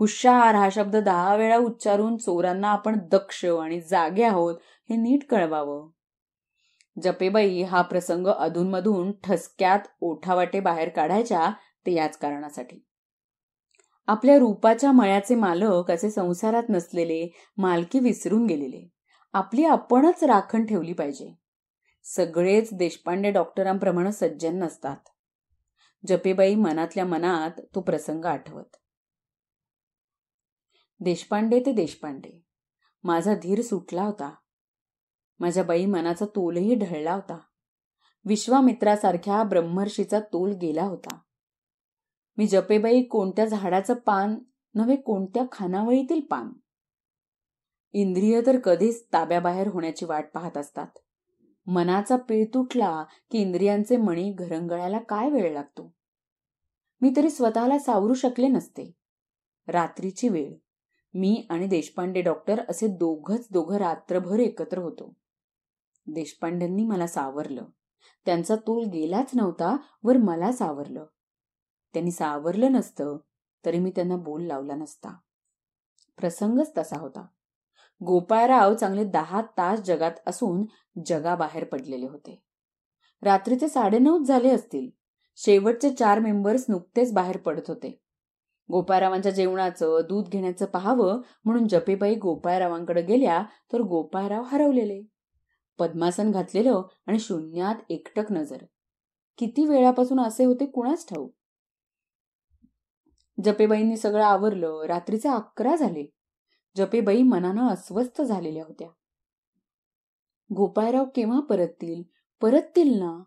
हुशार 0.00 0.54
हा 0.54 0.68
शब्द 0.72 0.96
दहा 0.96 1.36
वेळा 1.36 1.56
उच्चारून 1.56 2.16
चोरांना 2.16 2.68
आपण 2.68 2.98
दक्ष 3.12 3.44
आणि 3.44 3.80
जागे 3.80 4.24
आहोत 4.24 4.54
हे 4.90 4.96
नीट 4.96 5.26
कळवावं. 5.28 5.88
जपेबाई 7.02 7.62
हा 7.62 7.82
प्रसंग 7.82 8.26
अधूनमधून 8.26 9.12
ठसक्यात 9.24 9.78
ओठावाटे 10.00 10.60
बाहेर 10.60 10.88
काढायच्या 10.88 11.50
ते 11.86 11.92
याच 11.92 12.16
कारणासाठी. 12.16 12.84
आपल्या 14.06 14.38
रूपाच्या 14.38 14.92
मळ्याचे 14.92 15.34
मालक 15.34 15.90
असे 15.90 16.10
संसारात 16.10 16.62
नसलेले 16.68 17.34
मालकी 17.56 17.98
विसरून 17.98 18.46
गेलेले. 18.46 18.88
आपली 19.32 19.64
आपणच 19.64 20.24
राखण 20.24 20.66
ठेवली 20.66 20.92
पाहिजे. 20.92 21.34
सगळेच 22.04 22.68
देशपांडे 22.72 23.30
डॉक्टरांप्रमाणे 23.30 24.12
सज्जन 24.12 24.58
नसतात. 24.58 24.96
जपेबाई 26.06 26.54
मनातल्या 26.54 27.04
मनात 27.04 27.60
तो 27.74 27.80
प्रसंग 27.80 28.24
आठवत. 28.24 28.76
देशपांडे 31.04 31.60
ते 31.66 31.72
देशपांडे. 31.72 32.44
माझा 33.04 33.34
धीर 33.34 33.62
सुटला 33.62 34.02
होता. 34.02 34.34
माझ्या 35.38 35.64
बाई 35.64 35.86
मनाचा 35.86 36.24
तोलही 36.24 36.74
ढळला 36.74 37.14
होता. 37.14 37.38
विश्वामित्रासारख्या 38.24 39.42
ब्रह्मर्षीचा 39.42 40.20
तोल 40.20 40.52
गेला 40.52 40.82
होता. 40.82 41.18
मी 42.36 42.46
जपेबाई 42.46 43.02
कोणत्या 43.02 43.46
झाडाचं 43.46 43.94
पान 43.94 44.34
नव्हे 44.74 44.96
कोणत्या 44.96 45.42
खानावळीतील 45.52 46.20
पान? 46.20 46.52
इंद्रिय 47.92 48.40
तर 48.46 48.58
कधीच 48.58 49.06
ताब्याबाहेर 49.12 49.66
होण्याची 49.66 50.04
वाट 50.04 50.26
पाहत 50.34 50.56
असतात. 50.56 50.86
मनाचा 51.66 52.16
पीळ 52.16 52.44
तुटला 52.54 53.04
की 53.30 53.38
इंद्रियांचे 53.38 53.96
मणी 53.96 54.32
घरंगळायला 54.32 54.98
काय 54.98 55.30
वेळ 55.30 55.52
लागतो? 55.52 55.94
मी 57.00 57.12
तरी 57.16 57.30
स्वतःला 57.30 57.78
सावरू 57.78 58.14
शकले 58.14 58.48
नसते. 58.48 58.92
रात्रीची 59.68 60.28
वेळ. 60.28 60.54
मी 61.14 61.46
आणि 61.50 61.66
देशपांडे 61.66 62.22
डॉक्टर 62.22 62.60
असे 62.68 62.86
दोघच 62.86 63.48
दोघं 63.50 63.76
रात्रभर 63.76 64.38
एकत्र 64.38 64.78
होतो. 64.78 65.14
देशपांडेंनी 66.06 66.84
मला 66.84 67.06
सावरलं. 67.06 67.64
त्यांचा 68.24 68.56
तोल 68.56 68.84
गेलाच 68.84 69.30
नव्हता 69.34 69.76
वर 70.04 70.16
मला 70.16 70.52
सावरलं. 70.52 71.06
त्यांनी 71.94 72.10
सावरलं 72.10 72.72
नसतं 72.72 73.16
तरी 73.64 73.78
मी 73.78 73.90
त्यांना 73.90 74.16
बोल 74.16 74.42
लावला 74.42 74.74
नसता. 74.74 75.08
प्रसंगच 76.16 76.72
तसा 76.78 76.98
होता. 76.98 77.26
गोपाळराव 78.04 78.74
चांगले 78.74 79.04
दहा 79.04 79.42
तास 79.42 79.80
जगात 79.80 80.12
असून 80.26 80.64
जगाबाहेर 81.06 81.64
पडलेले 81.64 82.06
होते. 82.08 82.42
रात्रीचे 83.22 83.68
साडेनऊच 83.68 84.26
झाले 84.26 84.50
असतील. 84.50 84.90
शेवटचे 85.36 85.94
चार 85.94 86.18
मेंबर्स 86.18 86.64
नुकतेच 86.68 87.12
बाहेर 87.12 87.36
पडत 87.36 87.62
होते. 87.68 88.01
गोपाळरावांच्या 88.70 89.32
जेवणाचं 89.32 90.00
दूध 90.08 90.28
घेण्याचं 90.28 90.66
पाहावं 90.66 91.20
म्हणून 91.44 91.68
जपेबाई 91.68 92.14
गोपाळरावांकडे 92.14 93.02
गेल्या 93.02 93.42
तर 93.72 93.80
गोपाळराव 93.80 94.42
हरवलेले. 94.42 95.02
पद्मासन 95.78 96.30
घातलेलं 96.30 96.82
आणि 97.06 97.18
शून्यात 97.18 97.74
एकटक 97.88 98.32
नजर. 98.32 98.64
किती 99.38 99.64
वेळापासून 99.64 100.20
असे 100.20 100.44
होते 100.44 100.66
कुणाच 100.66 101.08
ठाऊ 101.08 101.28
जपेबाईंनी 103.44 103.96
सगळं 103.96 104.24
आवरलं 104.24 104.84
रात्रीचे 104.86 105.28
अकरा 105.28 105.76
झाले. 105.76 106.10
जपेबाई 106.76 107.22
मनानं 107.22 107.68
अस्वस्थ 107.68 108.22
झालेल्या 108.22 108.64
होत्या. 108.64 108.88
गोपाळराव 110.56 111.04
केव्हा 111.14 111.40
परततील? 111.40 112.02
परततील 112.40 112.98
ना? 112.98 113.22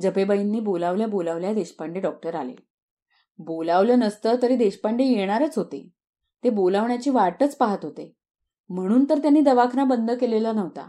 जपेबाईंनी 0.00 0.60
बोलावल्या 0.60 1.06
बोलावल्या 1.06 1.54
देशपांडे 1.54 2.00
डॉक्टर 2.00 2.34
आले. 2.34 2.69
बोलावलं 3.44 3.98
नसतं 3.98 4.36
तरी 4.42 4.56
देशपांडे 4.56 5.04
येणारच 5.04 5.58
होते. 5.58 5.88
ते 6.44 6.50
बोलावण्याची 6.50 7.10
वाटच 7.10 7.56
पाहत 7.56 7.78
होते. 7.82 8.16
म्हणून 8.68 9.04
तर 9.10 9.18
त्यांनी 9.18 9.40
दवाखाना 9.40 9.84
बंद 9.84 10.10
केलेला 10.10 10.52
नव्हता. 10.52 10.88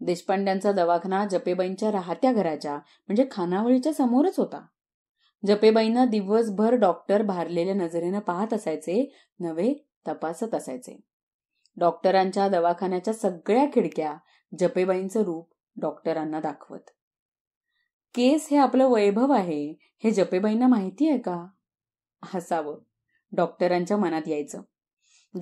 देशपांड्यांचा 0.00 0.72
दवाखाना 0.72 1.26
जपेबाईंच्या 1.26 1.92
राहत्या 1.92 2.32
घराच्या 2.32 2.74
म्हणजे 2.74 3.26
खानावळीच्या 3.30 3.92
समोरच 3.92 4.38
होता. 4.38 4.66
जपेबाईंना 5.46 6.04
दिवसभर 6.04 6.74
डॉक्टर 6.74 7.22
भारलेल्या 7.22 7.74
नजरेनं 7.74 8.18
पाहत 8.18 8.54
असायचे 8.54 9.12
नवे 9.40 9.86
तपासत 10.08 10.54
असायचे. 10.54 11.00
डॉक्टरांच्या 11.76 12.48
दवाखान्याच्या 12.48 13.14
सगळ्या 13.14 13.66
खिडक्या 13.66 14.16
जपेबाईंचं 14.60 15.22
रूप 15.22 15.54
डॉक्टरांना 15.80 16.40
दाखवत. 16.40 16.90
केस 18.14 18.48
हे 18.50 18.56
आपलं 18.56 18.88
वैभव 18.88 19.32
आहे 19.32 19.74
हे 20.04 20.10
जपेबाईंना 20.10 20.66
माहिती 20.66 21.08
आहे 21.08 21.18
का? 21.18 21.46
हसावं. 22.24 22.78
डॉक्टरांच्या 23.32 23.96
मनात 23.96 24.22
यायचं. 24.26 24.62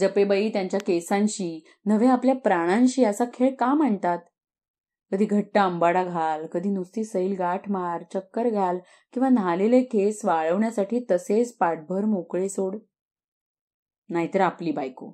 जपेबाई 0.01 0.49
त्यांच्या 0.49 0.81
केसांशी 0.81 1.65
नव्हे 1.87 2.09
आपल्या 2.09 2.35
प्राणांशी 2.35 3.05
असा 3.05 3.25
खेळ 3.35 3.55
का 3.55 3.75
मांडतात? 3.75 4.19
कधी 5.13 5.25
घट्ट 5.25 5.59
आंबाडा 5.59 6.05
घाल 6.05 6.47
कधी 6.47 6.71
नुसती 6.71 7.05
सैल 7.05 7.35
गाठ 7.39 7.71
मार 7.71 8.03
चक्कर 8.15 8.49
घाल 8.49 8.79
किंवा 9.13 9.29
न्हालेले 9.29 9.83
केस 9.83 10.25
वाळवण्यासाठी 10.25 11.01
तसेच 11.11 11.57
पाठभर 11.57 12.05
मोकळे 12.05 12.49
सोड. 12.49 12.77
नाहीतर 14.09 14.41
आपली 14.41 14.73
बायको. 14.73 15.13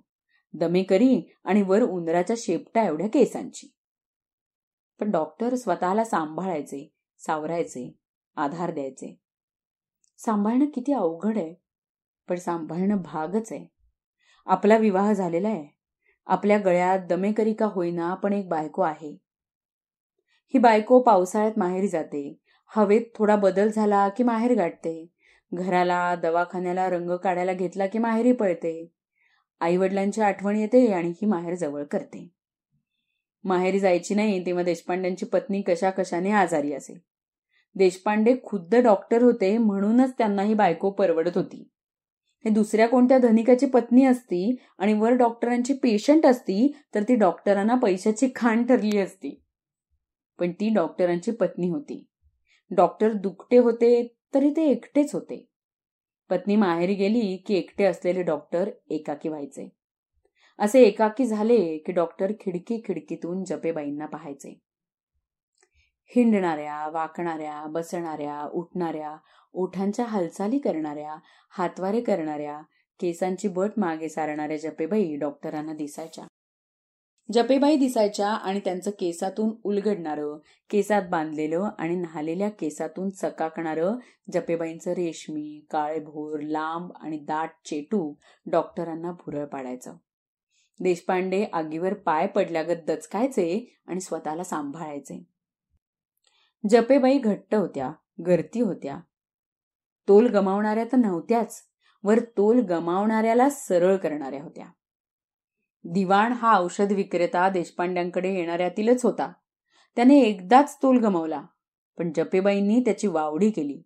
दमेकरी 0.55 1.33
आणि 1.45 1.63
वर 1.63 1.83
उंदराच्या 1.83 2.37
शेपटा 2.39 2.87
एवढ्या 2.87 3.09
केसांची. 3.09 3.75
पण 5.01 5.11
डॉक्टर 5.11 5.55
स्वतःला 5.55 6.05
सांभाळायचे. 6.05 6.93
सावरायचे 7.27 7.97
आधार 8.37 8.71
द्यायचे. 8.71 9.21
सांभाळणं 10.19 10.65
किती 10.65 10.93
अवघड 10.93 11.39
आहे 11.39 11.55
पण 12.29 12.37
सांभाळणं 12.37 12.97
भागच 12.97 13.53
आहे. 13.53 13.67
आपला 14.47 14.77
विवाह 14.77 15.13
झालेला 15.13 15.49
आहे. 15.49 15.77
आपल्या 16.27 16.59
गळ्यात 16.59 16.99
दमेकरी 16.99 17.53
का 17.53 17.67
होईना 17.67 18.15
पण 18.15 18.33
एक 18.33 18.49
बायको 18.49 18.83
आहे. 18.83 19.11
ही 20.55 20.59
बायको 20.59 21.01
पावसाळ्यात 21.01 21.53
माहेरी 21.57 21.89
जाते. 21.89 22.39
हवेत 22.67 23.03
थोडा 23.15 23.37
बदल 23.37 23.71
झाला 23.71 24.09
की 24.09 24.23
माहेर 24.23 24.55
गाठते. 24.55 25.07
घराला 25.55 26.15
दवाखान्याला 26.15 26.91
रंग 26.91 27.17
काढायला 27.17 27.53
घेतला 27.53 27.87
की 27.87 27.99
माहेरी 27.99 28.33
पळते. 28.33 28.93
आई 29.61 29.77
वडिलांची 29.77 30.21
आठवण 30.21 30.57
येते 30.57 30.93
आणि 30.93 31.09
ही 31.09 31.27
माहेर 31.27 31.55
जवळ 31.55 31.85
करते. 31.85 32.31
माहेरी 33.45 33.81
जायची 33.81 34.15
नाही 34.15 34.47
तेव्हा 34.47 34.65
देशपांड्यांची 34.65 35.27
पत्नी 35.27 35.63
कशा 35.63 35.91
कशाने 35.91 36.31
आजारी 36.31 36.73
असेल. 36.73 37.12
देशपांडे 37.75 38.37
खुद्द 38.45 38.75
डॉक्टर 38.75 39.23
होते 39.23 39.59
म्हणूनच 39.59 40.15
त्यांना 40.19 40.43
ही 40.43 40.55
बायको 40.55 40.91
परवडत 40.91 41.31
होती. 41.35 41.69
हे 42.45 42.51
दुसऱ्या 42.51 42.89
कोणत्या 42.89 43.19
धनिकाची 43.19 43.67
पत्नी 43.67 44.05
असती 44.05 44.57
आणि 44.79 44.93
वर 44.93 45.11
डॉक्टरांची 45.11 45.73
पेशंट 45.73 46.27
असती 46.27 46.77
तर 46.95 47.03
ती 47.03 47.15
डॉक्टरांना 47.15 47.75
पैशाची 47.75 48.29
खाण 48.35 48.67
ठरली 48.67 48.99
असती. 48.99 49.43
पण 50.39 50.53
ती 50.53 50.69
डॉक्टरांची 50.69 51.31
पत्नी 51.31 51.69
होती. 51.69 52.07
डॉक्टर 52.71 53.13
दुखटे 53.13 53.59
होते 53.59 54.17
तरी 54.35 54.51
ते 54.51 54.71
एकटेच 54.71 55.15
होते. 55.15 55.49
पत्नी 56.31 56.57
माहेरी 56.57 56.95
गेली 56.95 57.37
की 57.37 57.55
एकटे 57.55 57.85
असलेले 57.85 58.23
डॉक्टर 58.23 58.71
एकाकी 58.91 59.29
व्हायचे. 59.29 59.69
असे 60.59 60.83
एकाकी 60.83 61.25
झाले 61.25 61.79
की 61.79 61.93
डॉक्टर 61.93 62.33
खिडकी 62.41 62.83
खिडकीतून 62.89 63.45
जपेबाईंना 63.45 64.07
पाहायचे. 64.07 64.59
हिंडणाऱ्या 66.05 66.89
वाकणाऱ्या 66.89 67.67
बसणाऱ्या 67.67 68.49
उठणाऱ्या 68.53 69.17
ओठांच्या 69.53 70.05
हालचाली 70.05 70.59
करणाऱ्या 70.59 71.17
हातवारे 71.51 72.01
करणाऱ्या 72.01 72.63
केसांची 73.01 73.49
बट 73.49 73.71
मागे 73.77 74.09
सारणाऱ्या 74.09 74.57
जपेबाई 74.57 75.17
डॉक्टरांना 75.17 75.73
दिसायच्या. 75.73 76.25
जपेबाई 77.33 77.77
दिसायच्या 77.77 78.29
आणि 78.29 78.61
त्यांचं 78.61 78.91
केसातून 78.91 79.51
उलगडणारं 79.65 80.39
केसात 80.71 81.03
बांधलेलं 81.11 81.69
आणि 81.79 81.97
न्हालेल्या 81.97 82.49
केसातून 82.49 83.11
चकाकणारं 83.11 83.97
जपेबाईंचं 84.33 84.91
रेशमी 84.91 85.67
काळेभोर 85.71 86.41
लांब 86.41 86.93
आणि 87.01 87.19
दाट 87.19 87.51
चेटू 87.65 88.15
डॉक्टरांना 88.51 89.13
भुरळ 89.13 89.45
पाडायचं. 89.45 89.95
देशपांडे 90.81 91.45
आगीवर 91.53 91.95
पाय 91.95 92.27
पडल्यागत 92.27 92.85
दचकायचे 92.87 93.81
आणि 93.87 94.01
स्वतःला 94.01 94.45
सांभाळायचे. 94.45 95.32
जपेबाई 96.69 97.19
घट्ट 97.19 97.55
होत्या 97.55 97.93
गर्ती 98.27 98.61
होत्या. 98.61 99.01
तोल 100.09 100.27
गमावणाऱ्या 100.27 100.85
तर 100.85 100.97
नव्हत्याच 100.97 101.63
वर 102.03 102.19
तोल 102.19 102.61
गमावणाऱ्याला 102.61 103.51
सरळ 103.51 103.97
करणाऱ्या 103.97 104.43
होत्या. 104.43 104.67
दिवाण 105.85 106.33
हा 106.33 106.59
औषध 106.59 106.93
विक्रेता 106.93 107.49
देशपांड्यांकडे 107.49 108.35
येणाऱ्यातीलच 108.35 109.05
होता. 109.05 109.33
त्याने 109.97 110.21
एकदाच 110.21 110.79
तोल 110.83 110.99
गमावला 110.99 111.43
पण 111.99 112.13
जपेबाईंनी 112.17 112.81
त्याची 112.81 113.07
वावडी 113.07 113.51
केली. 113.51 113.83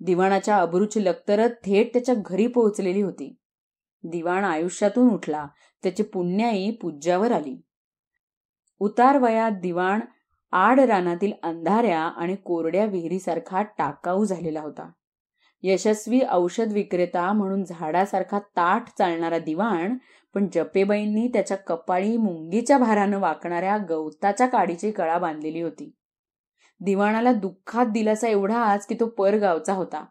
दिवाणाच्या 0.00 0.56
अब्रूची 0.56 1.04
लक्तर 1.04 1.46
थेट 1.46 1.92
त्याच्या 1.92 2.14
घरी 2.26 2.46
पोहोचलेली 2.46 3.02
होती. 3.02 3.36
दिवाण 4.04 4.44
आयुष्यातून 4.44 5.10
उठला 5.10 5.46
त्याची 5.82 6.02
पुण्याई 6.02 6.70
पूज्यावर 6.70 7.32
आली. 7.32 7.62
उतार 8.78 9.18
वयात 9.18 9.52
दिवाण 9.52 10.00
आड 10.56 10.80
रानातील 10.80 11.32
अंधाऱ्या 11.42 12.00
आणि 12.00 12.36
कोरड्या 12.36 12.84
विहिरीसारखा 12.84 13.62
टाकाऊ 13.62 14.24
झालेला 14.24 14.60
होता. 14.60 14.90
यशस्वी 15.62 16.20
औषध 16.30 16.72
विक्रेता 16.72 17.32
म्हणून 17.32 17.64
झाडासारखा 17.64 18.38
ताठ 18.38 18.88
चालणारा 18.98 19.38
दिवाण 19.38 19.96
पण 20.34 20.46
जपेबाईंनी 20.54 21.28
त्याच्या 21.28 21.56
कपाळी 21.56 22.16
मुंगीच्या 22.16 22.78
भारानं 22.78 23.18
वाकणाऱ्या 23.18 23.78
गवताच्या 23.88 24.46
काडीची 24.46 24.90
कळा 24.90 25.18
बांधलेली 25.18 25.60
होती. 25.60 25.92
दिवाणाला 26.80 27.32
दुःखात 27.32 27.86
दिलासा 27.86 28.28
एवढाच 28.28 28.86
की 28.86 28.94
तो 29.00 29.06
पर 29.06 29.34
गावचा 29.34 29.72
होता. 29.72 30.04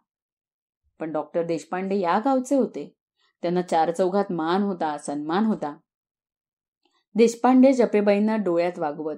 पण 0.99 1.11
डॉक्टर 1.11 1.43
देशपांडे 1.43 1.99
या 1.99 2.19
गावचे 2.19 2.55
होते. 2.55 2.95
त्यांना 3.41 3.61
चार 3.61 3.91
चौघात 3.91 4.31
मान 4.31 4.61
होता 4.61 4.97
सन्मान 4.97 5.45
होता. 5.45 5.77
देशपांडे 7.15 7.73
जपेबाईंना 7.73 8.35
डोळ्यात 8.35 8.79
वागवत 8.79 9.17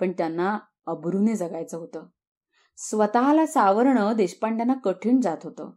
पण 0.00 0.12
त्यांना 0.12 0.58
अब्रूने 0.86 1.34
जगायचं 1.34 1.78
होतं. 1.78 2.06
स्वतःला 2.76 3.46
सावरणं 3.46 4.12
देशपांड्यांना 4.16 4.74
कठीण 4.74 5.20
जात 5.20 5.36
होतं. 5.42 5.70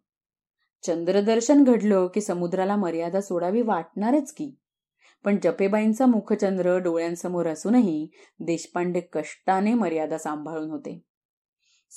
चंद्रदर्शन 0.84 1.64
घडलं 1.64 2.08
की 2.08 2.22
समुद्राला 2.22 2.76
मर्यादा 2.76 3.22
सोडावी 3.22 3.62
वाटणारच 3.62 4.34
की. 4.34 4.52
पण 5.26 5.38
जपेबाईंचा 5.44 6.06
मुखचंद्र 6.06 6.78
डोळ्यांसमोर 6.78 7.46
असूनही 7.46 8.10
देशपांडे 8.40 9.00
कष्टाने 9.00 9.74
मर्यादा 9.74 10.18
सांभाळून 10.18 10.70
होते. 10.72 11.04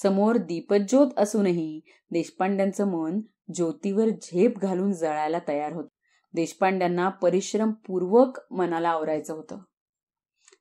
समोर 0.02 0.36
दीपज्योत 0.36 1.06
असूनही 1.16 1.80
देशपांड्यांचं 2.10 2.84
मन 2.88 3.20
ज्योतीवर 3.54 4.08
झेप 4.08 4.58
घालून 4.58 4.92
जळायला 4.92 5.38
तयार 5.48 5.72
होत. 5.72 5.84
देशपांड्यांना 6.34 7.08
परिश्रमपूर्वक 7.08 8.40
मनाला 8.50 8.88
आवरायचं 8.88 9.34
होतं. 9.34 9.58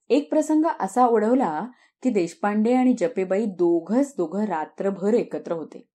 एक 0.09 0.29
प्रसंग 0.29 0.65
असा 0.79 1.05
ओढवला 1.05 1.67
की 2.03 2.09
देशपांडे 2.09 2.73
आणि 2.73 2.93
जपेबाई 2.93 3.45
दोघच 3.45 4.13
दोघं 4.17 4.45
रात्रभर 4.45 5.13
एकत्र 5.13 5.51
होते. 5.51 5.87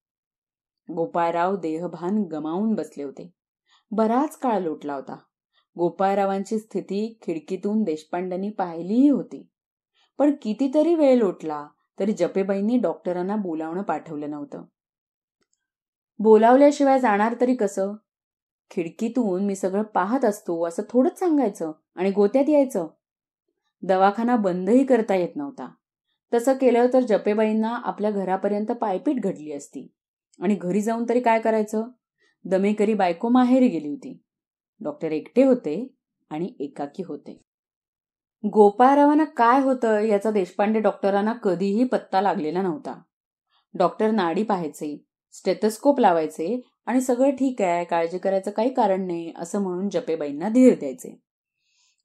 गोपाळराव 0.95 1.57
देहभान 1.57 2.23
गमावून 2.23 2.75
बसले 2.75 3.03
होते. 3.03 3.33
बराच 3.91 4.37
काळ 4.37 4.59
लोटला 4.59 4.95
होता. 4.95 5.17
गोपाळरावांची 5.79 6.59
स्थिती 6.59 7.19
खिडकीतून 7.23 7.83
देशपांड्यांनी 7.83 8.51
पाहिलीही 8.51 9.09
होती. 9.09 9.49
पण 10.19 10.35
कितीतरी 10.43 10.95
वेळ 10.95 11.19
लोटला 11.19 11.67
तरी 11.99 12.13
जपेबाईंनी 12.13 12.79
डॉक्टरांना 12.79 13.37
बोलावणं 13.37 13.83
पाठवलं 13.83 14.31
नव्हतं. 14.31 14.65
बोलावल्याशिवाय 16.19 17.01
जाणार 17.01 17.35
तरी 17.41 17.55
कसं? 17.55 17.93
खिडकीतून 18.71 19.45
मी 19.45 19.55
सगळं 19.55 19.83
पाहत 19.83 20.25
असतो 20.25 20.67
असं 20.67 20.83
थोडंच 20.91 21.19
सांगायचं 21.19 21.73
आणि 21.97 22.11
गोत्यात 22.11 22.49
यायचं. 22.49 22.87
दवाखाना 23.83 24.37
बंदही 24.37 24.85
करता 24.85 25.15
येत 25.15 25.37
नव्हता. 25.37 25.69
तसं 26.35 26.53
केलं 26.53 26.87
तर 26.93 27.01
जपेबाईंना 27.01 27.69
आपल्या 27.69 28.11
घरापर्यंत 28.11 28.67
पायपीट 28.67 29.21
घडली 29.21 29.53
असती. 29.53 29.93
आणि 30.43 30.55
घरी 30.55 30.81
जाऊन 30.81 31.05
तरी 31.09 31.21
काय 31.21 31.41
करायचं? 31.41 31.85
दमेकरी 32.45 32.95
बायको 32.95 33.29
माहेरी 33.29 33.69
गेली 33.69 33.89
होती. 33.89 34.23
डॉक्टर 34.81 35.13
एकटे 35.13 35.45
होते 35.45 35.95
आणि 36.31 36.55
एकाकी 36.61 37.03
होते. 37.03 37.41
गोपाळरावांना 38.53 39.25
काय 39.25 39.61
होतं 39.61 40.01
याचा 40.01 40.31
देशपांडे 40.31 40.81
डॉक्टरांना 40.81 41.33
कधीही 41.33 41.85
पत्ता 41.85 42.21
लागलेला 42.21 42.63
नव्हता. 42.63 43.03
डॉक्टर 43.75 44.11
नाडी 44.11 44.43
पाहायचे 44.43 45.05
स्टेथोस्कोप 45.33 46.01
लावायचे 46.01 46.61
आणि 46.87 47.01
सगळं 47.01 47.31
ठीक 47.31 47.63
आहे 47.63 47.85
काळजी 47.85 48.19
करायचं 48.19 48.51
काही 48.51 48.75
कारण 48.75 49.07
नाही 49.07 49.33
असं 49.37 49.63
म्हणून 49.63 49.89
जपेबाईंना 49.89 50.49
धीर 50.49 50.75
द्यायचे. 50.75 51.21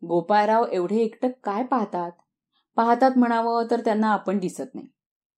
गोपाळराव 0.04 0.66
एवढे 0.72 0.98
एकटक 0.98 1.32
काय 1.44 1.64
पाहतात? 1.64 2.12
पाहतात 2.76 3.12
म्हणावं 3.18 3.68
तर 3.72 3.80
त्यांना 3.80 4.08
आपण 4.08 4.40
दिसत 4.40 4.76
नाही. 4.76 4.88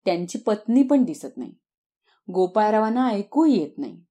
त्यांची 0.06 0.38
पत्नी 0.38 0.84
पण 0.84 1.04
दिसत 1.04 1.38
नाही. 1.38 1.52
गोपाळरावांना 2.34 3.08
ऐकू 3.08 3.46
येत 3.46 3.78
नाही. 3.78 4.02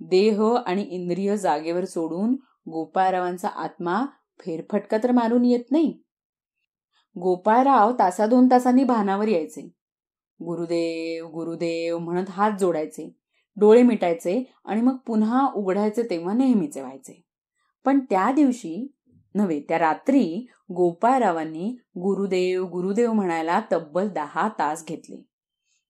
देह 0.00 0.42
आणि 0.66 0.82
इंद्रिय 0.82 1.36
जागेवर 1.36 1.84
सोडून 1.84 2.36
गोपाळरावांचा 2.70 3.48
आत्मा 3.48 4.04
फेरफटका 4.40 4.96
तर 5.02 5.12
मारून 5.12 5.44
येत 5.44 5.64
नाही. 5.70 5.98
गोपाळराव 7.20 7.92
तासा 7.98 8.26
दोन 8.26 8.48
तासांनी 8.50 8.84
भानावर 8.84 9.28
यायचे. 9.28 9.62
गुरुदेव 10.42 11.26
गुरुदेव 11.26 11.98
म्हणत 11.98 12.30
हात 12.30 12.50
जोडायचे. 12.60 13.16
डोळे 13.56 13.82
मिटायचे 13.82 14.52
आणि 14.64 14.80
मग 14.80 14.96
पुन्हा 14.96 15.48
उघडायचे 15.54 16.02
तेव्हा 16.02 16.34
नेहमीचे 16.34 16.80
व्हायचे. 16.80 17.24
पण 17.84 18.00
त्या 18.10 18.32
दिवशी 18.32 18.94
नव्हे 19.34 19.60
त्या 19.60 19.78
रात्री 19.78 20.46
गोपाळरावांनी 20.74 21.76
गुरुदेव 21.96 22.64
गुरुदेव 22.64 23.12
म्हणायला 23.12 23.60
तब्बल 23.72 24.08
दहा 24.08 24.48
तास 24.48 24.84
घेतले. 24.84 25.22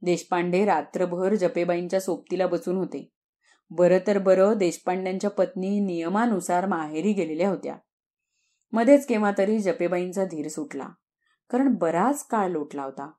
देशपांडे 0.02 0.64
रात्रभर 0.64 1.34
जपेबाईंच्या 1.34 2.00
सोबतीला 2.00 2.46
बसून 2.46 2.76
होते. 2.76 3.08
बरं 3.70 3.98
तर 4.06 4.18
बरं 4.18 4.56
देशपांड्यांच्या 4.56 5.30
पत्नी 5.30 5.80
नियमानुसार 5.80 6.66
माहेरी 6.66 7.12
गेलेल्या 7.12 7.48
होत्या. 7.48 7.76
मध्येच 8.72 9.06
केव्हा 9.06 9.32
तरी 9.38 9.58
जपेबाईंचा 9.58 10.24
धीर 10.24 10.48
सुटला 10.48 10.88
कारण 11.50 11.74
बराच 11.74 12.26
काळ 12.26 12.48
लोटला 12.48 12.84
होता 12.84 13.10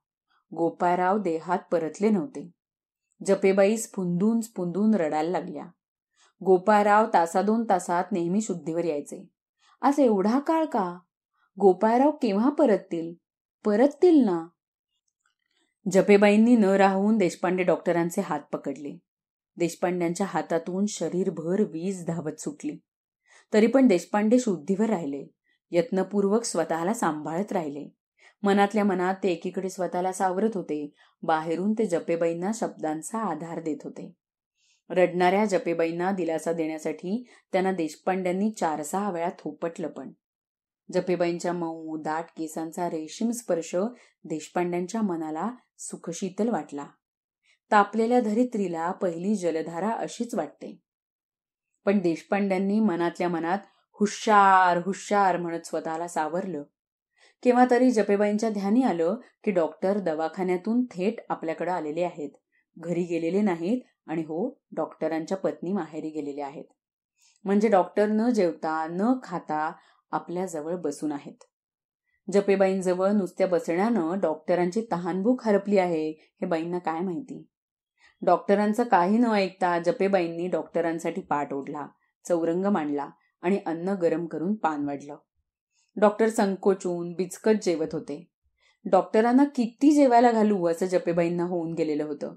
गोपाळराव 0.55 1.17
देहात 1.17 1.59
परतले 1.71 2.09
नव्हते. 2.09 2.51
जपेबाई 3.25 3.77
स्फुंदून 3.77 4.41
स्फुंदून 4.41 4.95
रडायला 4.95 5.29
लागल्या. 5.29 5.65
गोपाळराव 6.45 7.05
तासा 7.13 7.41
दोन 7.41 7.65
तासात 7.69 8.03
नेहमी 8.11 8.41
शुद्धीवर 8.41 8.85
यायचे. 8.85 9.34
आज 9.85 9.99
एवढा 9.99 10.39
काळ 10.39 10.65
का? 10.65 10.99
गोपाळराव 11.59 12.11
केव्हा 12.11 12.49
परततील? 12.49 13.13
परततील 13.65 14.25
ना? 14.25 14.47
जपेबाईंनी 15.91 16.55
न 16.55 16.63
राहून 16.63 17.17
देशपांडे 17.17 17.63
डॉक्टरांचे 17.63 18.21
हात 18.21 18.39
पकडले. 18.53 18.97
देशपांड्यांच्या 19.57 20.27
हातातून 20.29 20.85
शरीरभर 20.85 21.61
वीज 21.61 22.05
धावत 22.05 22.39
सुटली. 22.39 22.77
तरी 23.53 23.67
पण 23.67 23.87
देशपांडे 23.87 24.39
शुद्धीवर 24.39 24.89
राहिले. 24.89 25.27
यत्नपूर्वक 25.71 26.43
स्वतःला 26.43 26.93
सांभाळत 26.93 27.51
राहिले. 27.51 27.89
मनातल्या 28.43 28.83
मनात 28.83 29.15
ते 29.23 29.29
एकीकडे 29.29 29.69
स्वतःला 29.69 30.13
सावरत 30.13 30.51
होते. 30.55 30.93
बाहेरून 31.23 31.73
ते 31.73 31.85
जपेबाईंना 31.85 32.51
शब्दांचा 32.53 33.19
आधार 33.19 33.61
देत 33.61 33.77
होते. 33.83 34.13
रडणाऱ्या 34.89 35.45
जपेबाईंना 35.45 36.11
दिलासा 36.11 36.53
देण्यासाठी 36.53 37.27
त्यांना 37.51 37.71
देशपांड्यांनी 37.71 38.51
चार 38.51 38.83
सहा 38.83 39.11
वेळा 39.11 39.29
थोपटलं 39.39 39.87
पण. 39.87 40.11
जपेबाईंच्या 40.93 41.53
मऊ 41.53 41.97
दाट 41.97 42.25
केसांचा 42.37 42.87
रेशीम 42.87 43.31
स्पर्श 43.31 43.75
देशपांड्यांच्या 44.23 45.01
मनाला 45.01 45.51
सुखशीतल 45.79 46.49
वाटला. 46.49 46.85
तापलेल्या 47.71 48.19
धरित्रीला 48.19 48.91
पहिली 48.91 49.35
जलधारा 49.35 49.89
अशीच 49.89 50.35
वाटते. 50.35 50.79
पण 51.85 51.99
देशपांड्यांनी 51.99 52.79
मनातल्या 52.79 53.29
मनात 53.29 53.59
हुशार 53.91 54.77
हुशार 54.77 55.37
म्हणत 55.37 55.61
स्वतःला 55.65 56.07
सावरलं. 56.07 56.63
केव्हा 57.43 57.65
तरी 57.71 57.91
जपेबाईंच्या 57.91 58.49
ध्यानी 58.49 58.81
आलं 58.81 59.15
की 59.43 59.51
डॉक्टर 59.51 59.97
दवाखान्यातून 59.97 60.85
थेट 60.85 61.15
आपल्याकडे 61.29 61.71
आलेले 61.71 62.03
आहेत. 62.03 62.29
घरी 62.77 63.03
गेलेले 63.03 63.41
नाहीत 63.41 63.81
आणि 64.07 64.21
हो 64.21 64.61
डॉक्टरांच्या 64.71 65.37
पत्नी 65.37 65.73
माहेरी 65.73 66.09
गेलेले 66.09 66.41
आहेत. 66.41 66.65
म्हणजे 67.43 67.67
डॉक्टर 67.67 68.07
न 68.07 68.29
जेवता 68.29 68.87
न 68.89 69.13
खाता 69.23 69.71
आपल्याजवळ 70.11 70.75
बसून 70.75 71.11
आहेत. 71.11 71.43
जपेबाईंजवळ 72.31 73.11
नुसत्या 73.11 73.47
बसण्यानं 73.47 74.19
डॉक्टरांची 74.19 74.81
तहानभूक 74.91 75.41
हरपली 75.45 75.77
आहे 75.77 76.09
हे 76.09 76.45
बाईंना 76.45 76.79
काय 76.79 76.99
माहिती? 76.99 77.47
डॉक्टरांचं 78.21 78.83
काही 78.83 79.17
न 79.17 79.25
ऐकता 79.25 79.79
जपेबाईंनी 79.79 80.47
डॉक्टरांसाठी 80.47 81.21
पाठ 81.21 81.53
ओढला 81.53 81.87
चौरंग 82.27 82.65
मांडला 82.65 83.09
आणि 83.41 83.59
अन्न 83.65 83.89
गरम 83.89 84.25
करून 84.25 84.55
पान 84.55 84.85
वाढलं. 84.85 85.17
डॉक्टर 85.95 86.29
संकोचून 86.29 87.13
बिचकत 87.13 87.63
जेवत 87.63 87.93
होते. 87.93 88.31
डॉक्टरांना 88.85 89.43
किती 89.43 89.91
जेवायला 89.91 90.31
घालू 90.31 90.67
असं 90.67 90.85
जपेबाईंना 90.85 91.43
होऊन 91.43 91.73
गेलेलं 91.73 92.03
होतं. 92.03 92.35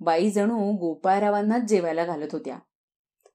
बाई 0.00 0.30
जणू 0.30 0.72
गोपाळरावांनाच 0.72 1.62
जेवायला 1.62 2.04
घालत 2.04 2.28
होत्या. 2.32 2.58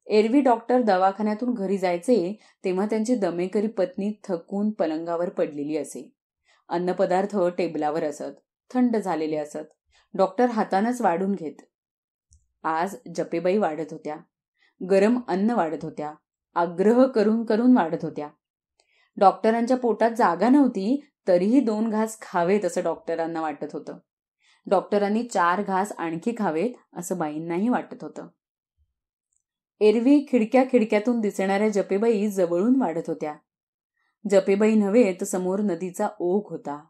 एरवी 0.08 0.42
डॉक्टर 0.42 0.82
दवाखान्यातून 0.82 1.54
घरी 1.54 1.78
जायचे 1.78 2.40
तेव्हा 2.64 2.86
त्यांची 2.86 3.16
दमेकरी 3.16 3.68
पत्नी 3.68 4.20
थकून 4.24 4.72
पलंगावर 4.72 5.30
पडलेली 5.30 5.78
असे. 5.78 6.12
अन्नपदार्थ 6.70 7.38
टेबलावर 7.58 8.04
असत 8.04 8.34
थंड 8.74 8.98
झालेले 8.98 9.38
असत. 9.38 9.68
डॉक्टर 10.14 10.46
हातानच 10.46 11.02
वाढून 11.02 11.32
घेत. 11.32 11.56
आज 12.64 12.96
जपेबाई 13.16 13.58
वाढत 13.58 13.92
होत्या. 13.92 14.18
गरम 14.92 15.20
अन्न 15.28 15.52
वाढत 15.52 15.84
होत्या. 15.84 16.14
आग्रह 16.56 17.08
करून 17.08 17.46
करून 17.46 17.78
वाढत 17.78 18.06
होत्या. 18.06 18.30
डॉक्टरांच्या 19.18 19.78
पोटात 19.78 20.12
जागा 20.12 20.50
नव्हती 20.50 21.06
तरीही 21.28 21.60
दोन 21.60 21.90
घास 21.90 22.22
खावेत 22.22 22.66
असं 22.66 22.84
डॉक्टरांना 22.84 23.42
वाटत 23.42 23.68
होतं. 23.74 23.98
डॉक्टरांनी 24.66 25.24
चार 25.24 25.62
घास 25.62 25.92
आणखी 25.98 26.36
खावेत 26.38 26.70
असं 26.96 27.18
बाईंनाही 27.18 27.70
वाटत 27.70 28.04
होतं. 28.04 28.28
एरवी 29.80 30.26
खिडक्या 30.32 30.64
खिडक्यातून 30.64 31.20
दिसणाऱ्या 31.20 31.70
जपेबाई 31.70 32.28
जवळून 32.28 32.82
वाढत 32.82 33.02
होत्या. 33.08 33.36
जपेबाई 34.30 34.76
नव्हे 34.76 35.14
तर 35.14 35.26
समोर 35.26 35.60
नदीचा 35.60 36.08
ओघ 36.20 36.52
होता. 36.52 36.86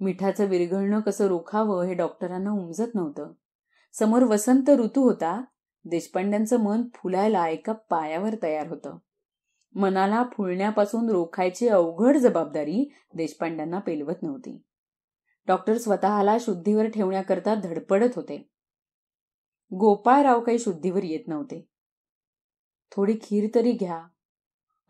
मिठाचं 0.00 0.44
विरघळणं 0.44 1.00
कसं 1.00 1.26
रोखावं 1.26 1.82
हे 1.82 1.94
डॉक्टरांना 1.94 2.50
उमजत 2.50 2.94
नव्हतं. 2.94 3.32
समोर 3.92 4.22
वसंत 4.22 4.70
ऋतू 4.70 5.02
होता. 5.02 5.44
देशपांड्यांचं 5.84 6.60
मन 6.60 6.82
फुलायला 6.94 7.48
एका 7.48 7.72
पायावर 7.72 8.34
तयार 8.42 8.68
होतं. 8.68 8.96
मनाला 9.74 10.24
फुलण्यापासून 10.32 11.10
रोखायची 11.10 11.68
अवघड 11.68 12.16
जबाबदारी 12.16 12.92
देशपांड्यांना 13.14 13.78
पेलवत 13.78 14.22
नव्हती. 14.22 14.62
डॉक्टर 15.46 15.78
स्वतःला 15.78 16.36
शुद्धीवर 16.40 16.86
ठेवण्याकरता 16.86 17.54
धडपडत 17.54 18.08
होते. 18.16 18.48
गोपाळराव 19.72 20.40
काही 20.40 20.58
शुद्धीवर 20.58 21.04
येत 21.04 21.28
नव्हते. 21.28 21.68
थोडी 22.92 23.14
खीर 23.22 23.48
तरी 23.54 23.72
घ्या 23.72 24.06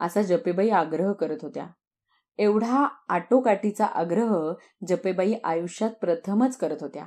असा 0.01 0.23
जपेबाई 0.23 0.69
आग्रह 0.69 1.13
करत 1.13 1.39
होत्या. 1.43 1.67
एवढा 2.39 2.89
आटोकाटीचा 3.09 3.87
आग्रह 3.87 4.53
जपेबाई 4.89 5.35
आयुष्यात 5.45 5.91
प्रथमच 5.91 6.57
करत 6.57 6.77
होत्या. 6.81 7.05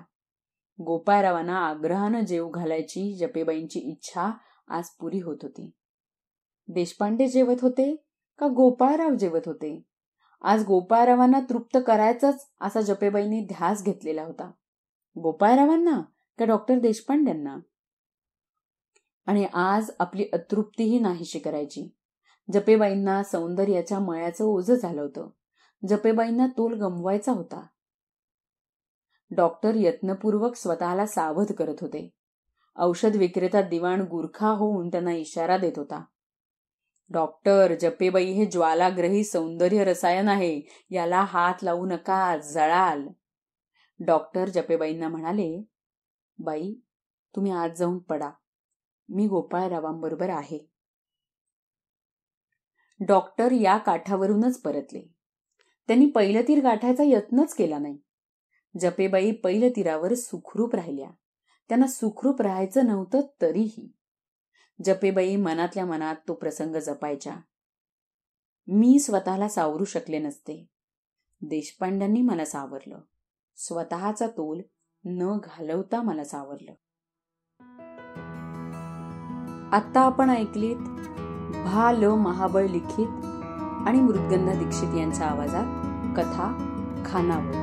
गोपाळरावांना 0.79 1.59
आग्रहानं 1.59 2.19
जेव 2.19 2.49
घालायची 2.49 3.17
जपेबाईंची 3.17 3.79
इच्छा 3.79 4.31
आज 4.67 4.89
पुरी 4.89 5.19
होत 5.19 5.37
होती. 5.41 5.71
देशपांडे 6.67 7.27
जेवत 7.27 7.55
होते 7.61 7.95
का 8.39 8.47
गोपाळराव 8.47 9.15
जेवत 9.15 9.41
होते? 9.45 9.81
आज 10.41 10.63
गोपाळरावांना 10.65 11.39
तृप्त 11.39 11.77
करायचाच 11.87 12.47
असा 12.61 12.81
जपेबाईंनी 12.81 13.41
ध्यास 13.41 13.83
घेतलेला 13.83 14.23
होता. 14.23 14.51
गोपाळरावांना 15.19 16.01
का 16.39 16.45
डॉक्टर 16.45 16.79
देशपांड्यांना 16.79 17.57
आणि 19.25 19.45
आज 19.53 19.91
आपली 19.99 20.25
अतृप्तीही 20.33 20.99
नाहीशी 20.99 21.39
करायची. 21.39 21.95
जपेबाईंना 22.53 23.23
सौंदर्याच्या 23.23 23.99
मळ्याचं 23.99 24.45
ओझं 24.45 24.75
झालं 24.75 25.01
होतं. 25.01 25.29
जपेबाईंना 25.87 26.47
तोल 26.47 26.81
गमवायचा 26.81 27.31
होता. 27.31 27.67
डॉक्टर 29.31 29.71
यत्नपूर्वक 29.75 30.55
स्वतःला 30.55 31.05
सावध 31.05 31.51
करत 31.51 31.75
होते. 31.81 32.09
औषध 32.77 33.15
विक्रेता 33.15 33.61
दिवाण 33.61 34.01
गुरखा 34.01 34.49
होऊन 34.49 34.87
त्यांना 34.87 35.11
इशारा 35.11 35.57
देत 35.57 35.73
होता. 35.77 36.03
डॉक्टर 37.09 37.75
जपेबाई 37.75 38.25
हे 38.25 38.45
ज्वालाग्रही 38.45 39.23
सौंदर्य 39.23 39.83
रसायन 39.83 40.27
आहे 40.27 40.61
याला 40.89 41.21
हात 41.21 41.63
लावू 41.63 41.85
नका 41.85 42.37
जळाल. 42.37 43.07
डॉक्टर 43.99 44.49
जपेबाईंना 44.49 45.07
म्हणाले 45.07 45.63
बाई 46.39 46.73
तुम्ही 47.35 47.51
आज 47.51 47.77
जाऊन 47.77 47.97
पडा. 47.97 48.29
मी 49.09 49.27
गोपाळरावांबरोबर 49.27 50.29
आहे. 50.29 50.71
डॉक्टर 52.99 53.51
या 53.51 53.77
काठावरूनच 53.77 54.61
परतले. 54.61 55.13
त्यांनी 55.87 56.05
पहिलं 56.05 56.41
तीर 56.41 56.63
गाठायचा 56.63 57.03
यत्नच 57.05 57.55
केला 57.55 57.77
नाही. 57.77 57.97
जपेबाई 58.79 59.31
पैलतीरावर 59.31 59.75
तीरावर 59.75 60.13
सुखरूप 60.13 60.75
राहिल्या. 60.75 61.09
त्यांना 61.69 61.87
सुखरूप 61.87 62.41
राहायचं 62.41 62.85
नव्हतं 62.85 63.21
तरीही. 63.41 63.96
जपेबाई 64.83 65.35
मनातल्या 65.35 65.85
मनात 65.85 66.15
तो 66.27 66.33
प्रसंग 66.33 66.75
जपायच्या. 66.75 67.35
मी 68.67 68.99
स्वतःला 68.99 69.49
सावरू 69.49 69.85
शकले 69.85 70.19
नसते. 70.19 70.65
देशपांड्यांनी 71.41 72.21
मला 72.21 72.45
सावरलं. 72.45 72.99
स्वतःचा 73.55 74.27
तोल 74.27 74.61
न 75.05 75.37
घालवता 75.43 76.01
मला 76.01 76.23
सावरलं. 76.23 76.71
आता 79.71 80.01
आपण 80.01 80.29
ऐकलीत 80.29 80.75
भा 81.65 81.91
ल 81.91 82.03
महाबळ 82.03 82.65
लिखित 82.65 83.07
आणि 83.87 83.99
मृदगंधा 83.99 84.53
दीक्षित 84.53 84.97
यांच्या 84.97 85.27
आवाजात 85.27 85.65
कथा 86.17 86.63
खानावळ. 87.05 87.53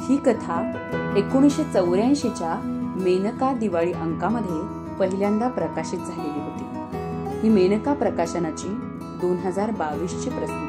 ही 0.00 0.16
कथा 0.16 0.70
एकोणीसशे 1.16 1.64
चौऱ्याऐंशीच्या 1.64 2.60
मेनका 2.96 3.54
दिवाळी 3.54 3.92
अंकामध्ये 3.92 4.73
पहिल्यांदा 4.98 5.48
प्रकाशित 5.48 5.98
झालेली 5.98 6.40
होती. 6.40 6.64
ही 7.42 7.48
मेनका 7.48 7.92
प्रकाशनाची 7.92 8.68
दोन 9.20 9.36
हजार 9.36 9.70
बावीसची 9.70 10.30
प्रसिद्धी 10.30 10.63